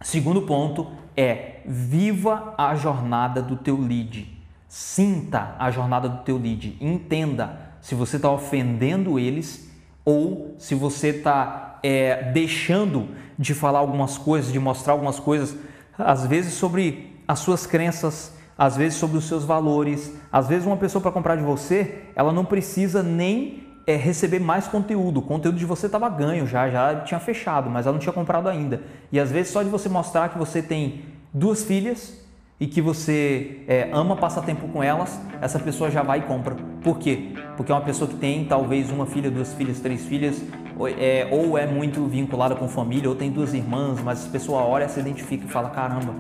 Segundo 0.01 0.43
ponto 0.43 0.87
é 1.15 1.61
viva 1.67 2.55
a 2.57 2.75
jornada 2.75 3.43
do 3.43 3.57
teu 3.57 3.79
lead. 3.79 4.33
Sinta 4.67 5.55
a 5.59 5.71
jornada 5.71 6.09
do 6.09 6.23
teu 6.23 6.39
lead. 6.39 6.75
Entenda 6.81 7.61
se 7.83 7.95
você 7.95 8.17
está 8.17 8.31
ofendendo 8.31 9.19
eles 9.19 9.74
ou 10.05 10.55
se 10.59 10.75
você 10.75 11.09
está 11.09 11.79
é, 11.83 12.31
deixando 12.33 13.09
de 13.39 13.55
falar 13.55 13.79
algumas 13.79 14.19
coisas, 14.19 14.53
de 14.53 14.59
mostrar 14.59 14.93
algumas 14.93 15.19
coisas, 15.19 15.57
às 15.99 16.27
vezes 16.27 16.55
sobre 16.55 17.13
as 17.27 17.39
suas 17.39 17.67
crenças, 17.67 18.33
às 18.57 18.77
vezes 18.77 18.99
sobre 18.99 19.17
os 19.17 19.25
seus 19.25 19.45
valores. 19.45 20.13
Às 20.31 20.49
vezes 20.49 20.67
uma 20.67 20.77
pessoa 20.77 21.03
para 21.03 21.11
comprar 21.11 21.37
de 21.37 21.43
você, 21.43 22.03
ela 22.15 22.33
não 22.33 22.45
precisa 22.45 23.03
nem 23.03 23.65
é, 23.87 23.97
receber 23.97 24.41
mais 24.41 24.67
conteúdo. 24.67 25.21
O 25.21 25.23
conteúdo 25.23 25.59
de 25.59 25.67
você 25.67 25.87
estava 25.87 26.09
ganho 26.09 26.47
já, 26.47 26.69
já 26.71 27.01
tinha 27.01 27.21
fechado, 27.21 27.69
mas 27.71 27.87
ela 27.87 27.95
não 27.95 28.01
tinha 28.01 28.13
comprado 28.13 28.49
ainda. 28.49 28.83
E 29.11 29.19
às 29.19 29.31
vezes 29.31 29.53
só 29.53 29.63
de 29.63 29.69
você 29.69 29.89
mostrar 29.89 30.29
que 30.29 30.39
você 30.39 30.63
tem 30.63 31.03
duas 31.33 31.65
filhas 31.65 32.23
e 32.61 32.67
que 32.67 32.81
você 32.81 33.63
é, 33.67 33.91
ama 33.93 34.17
passar 34.17 34.43
tempo 34.43 34.69
com 34.69 34.83
elas, 34.83 35.21
essa 35.41 35.59
pessoa 35.59 35.91
já 35.91 36.03
vai 36.03 36.21
e 36.21 36.23
compra. 36.23 36.57
Por 36.83 36.99
quê? 36.99 37.33
Porque 37.57 37.71
é 37.71 37.75
uma 37.75 37.81
pessoa 37.81 38.09
que 38.09 38.17
tem 38.17 38.45
talvez 38.45 38.91
uma 38.91 39.07
filha, 39.07 39.31
duas 39.31 39.53
filhas, 39.53 39.81
três 39.81 40.05
filhas, 40.05 40.43
ou 40.77 40.89
é, 40.89 41.29
ou 41.31 41.57
é 41.57 41.67
muito 41.67 42.05
vinculada 42.07 42.55
com 42.55 42.69
família, 42.69 43.09
ou 43.09 43.15
tem 43.15 43.31
duas 43.31 43.55
irmãs, 43.55 44.01
mas 44.03 44.27
a 44.27 44.29
pessoa 44.29 44.63
olha, 44.63 44.89
se 44.89 44.99
identifica 44.99 45.45
e 45.47 45.49
fala: 45.49 45.71
caramba, 45.71 46.15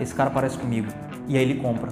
esse 0.00 0.14
cara 0.14 0.30
parece 0.30 0.56
comigo. 0.56 0.88
E 1.26 1.36
aí 1.36 1.42
ele 1.42 1.60
compra. 1.60 1.90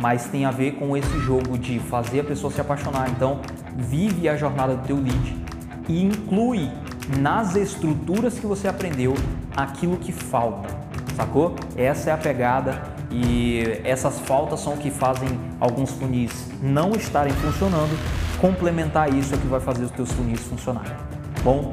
Mas 0.00 0.26
tem 0.26 0.44
a 0.44 0.50
ver 0.50 0.72
com 0.72 0.96
esse 0.96 1.18
jogo 1.20 1.58
de 1.58 1.78
fazer 1.80 2.20
a 2.20 2.24
pessoa 2.24 2.52
se 2.52 2.60
apaixonar. 2.60 3.10
Então, 3.10 3.40
vive 3.76 4.28
a 4.28 4.36
jornada 4.36 4.76
do 4.76 4.86
teu 4.86 4.96
lead 4.96 5.36
e 5.88 6.02
inclui 6.02 6.70
nas 7.18 7.56
estruturas 7.56 8.38
que 8.38 8.46
você 8.46 8.68
aprendeu 8.68 9.14
aquilo 9.56 9.96
que 9.96 10.12
falta, 10.12 10.68
sacou? 11.16 11.54
Essa 11.76 12.10
é 12.10 12.12
a 12.12 12.16
pegada 12.16 12.80
e 13.10 13.80
essas 13.82 14.20
faltas 14.20 14.60
são 14.60 14.74
o 14.74 14.76
que 14.76 14.90
fazem 14.90 15.28
alguns 15.58 15.90
funis 15.92 16.48
não 16.62 16.92
estarem 16.92 17.32
funcionando. 17.32 17.96
Complementar 18.40 19.12
isso 19.12 19.34
é 19.34 19.36
que 19.36 19.48
vai 19.48 19.60
fazer 19.60 19.84
os 19.84 19.90
teus 19.90 20.10
funis 20.12 20.40
funcionarem. 20.40 20.92
Bom, 21.42 21.72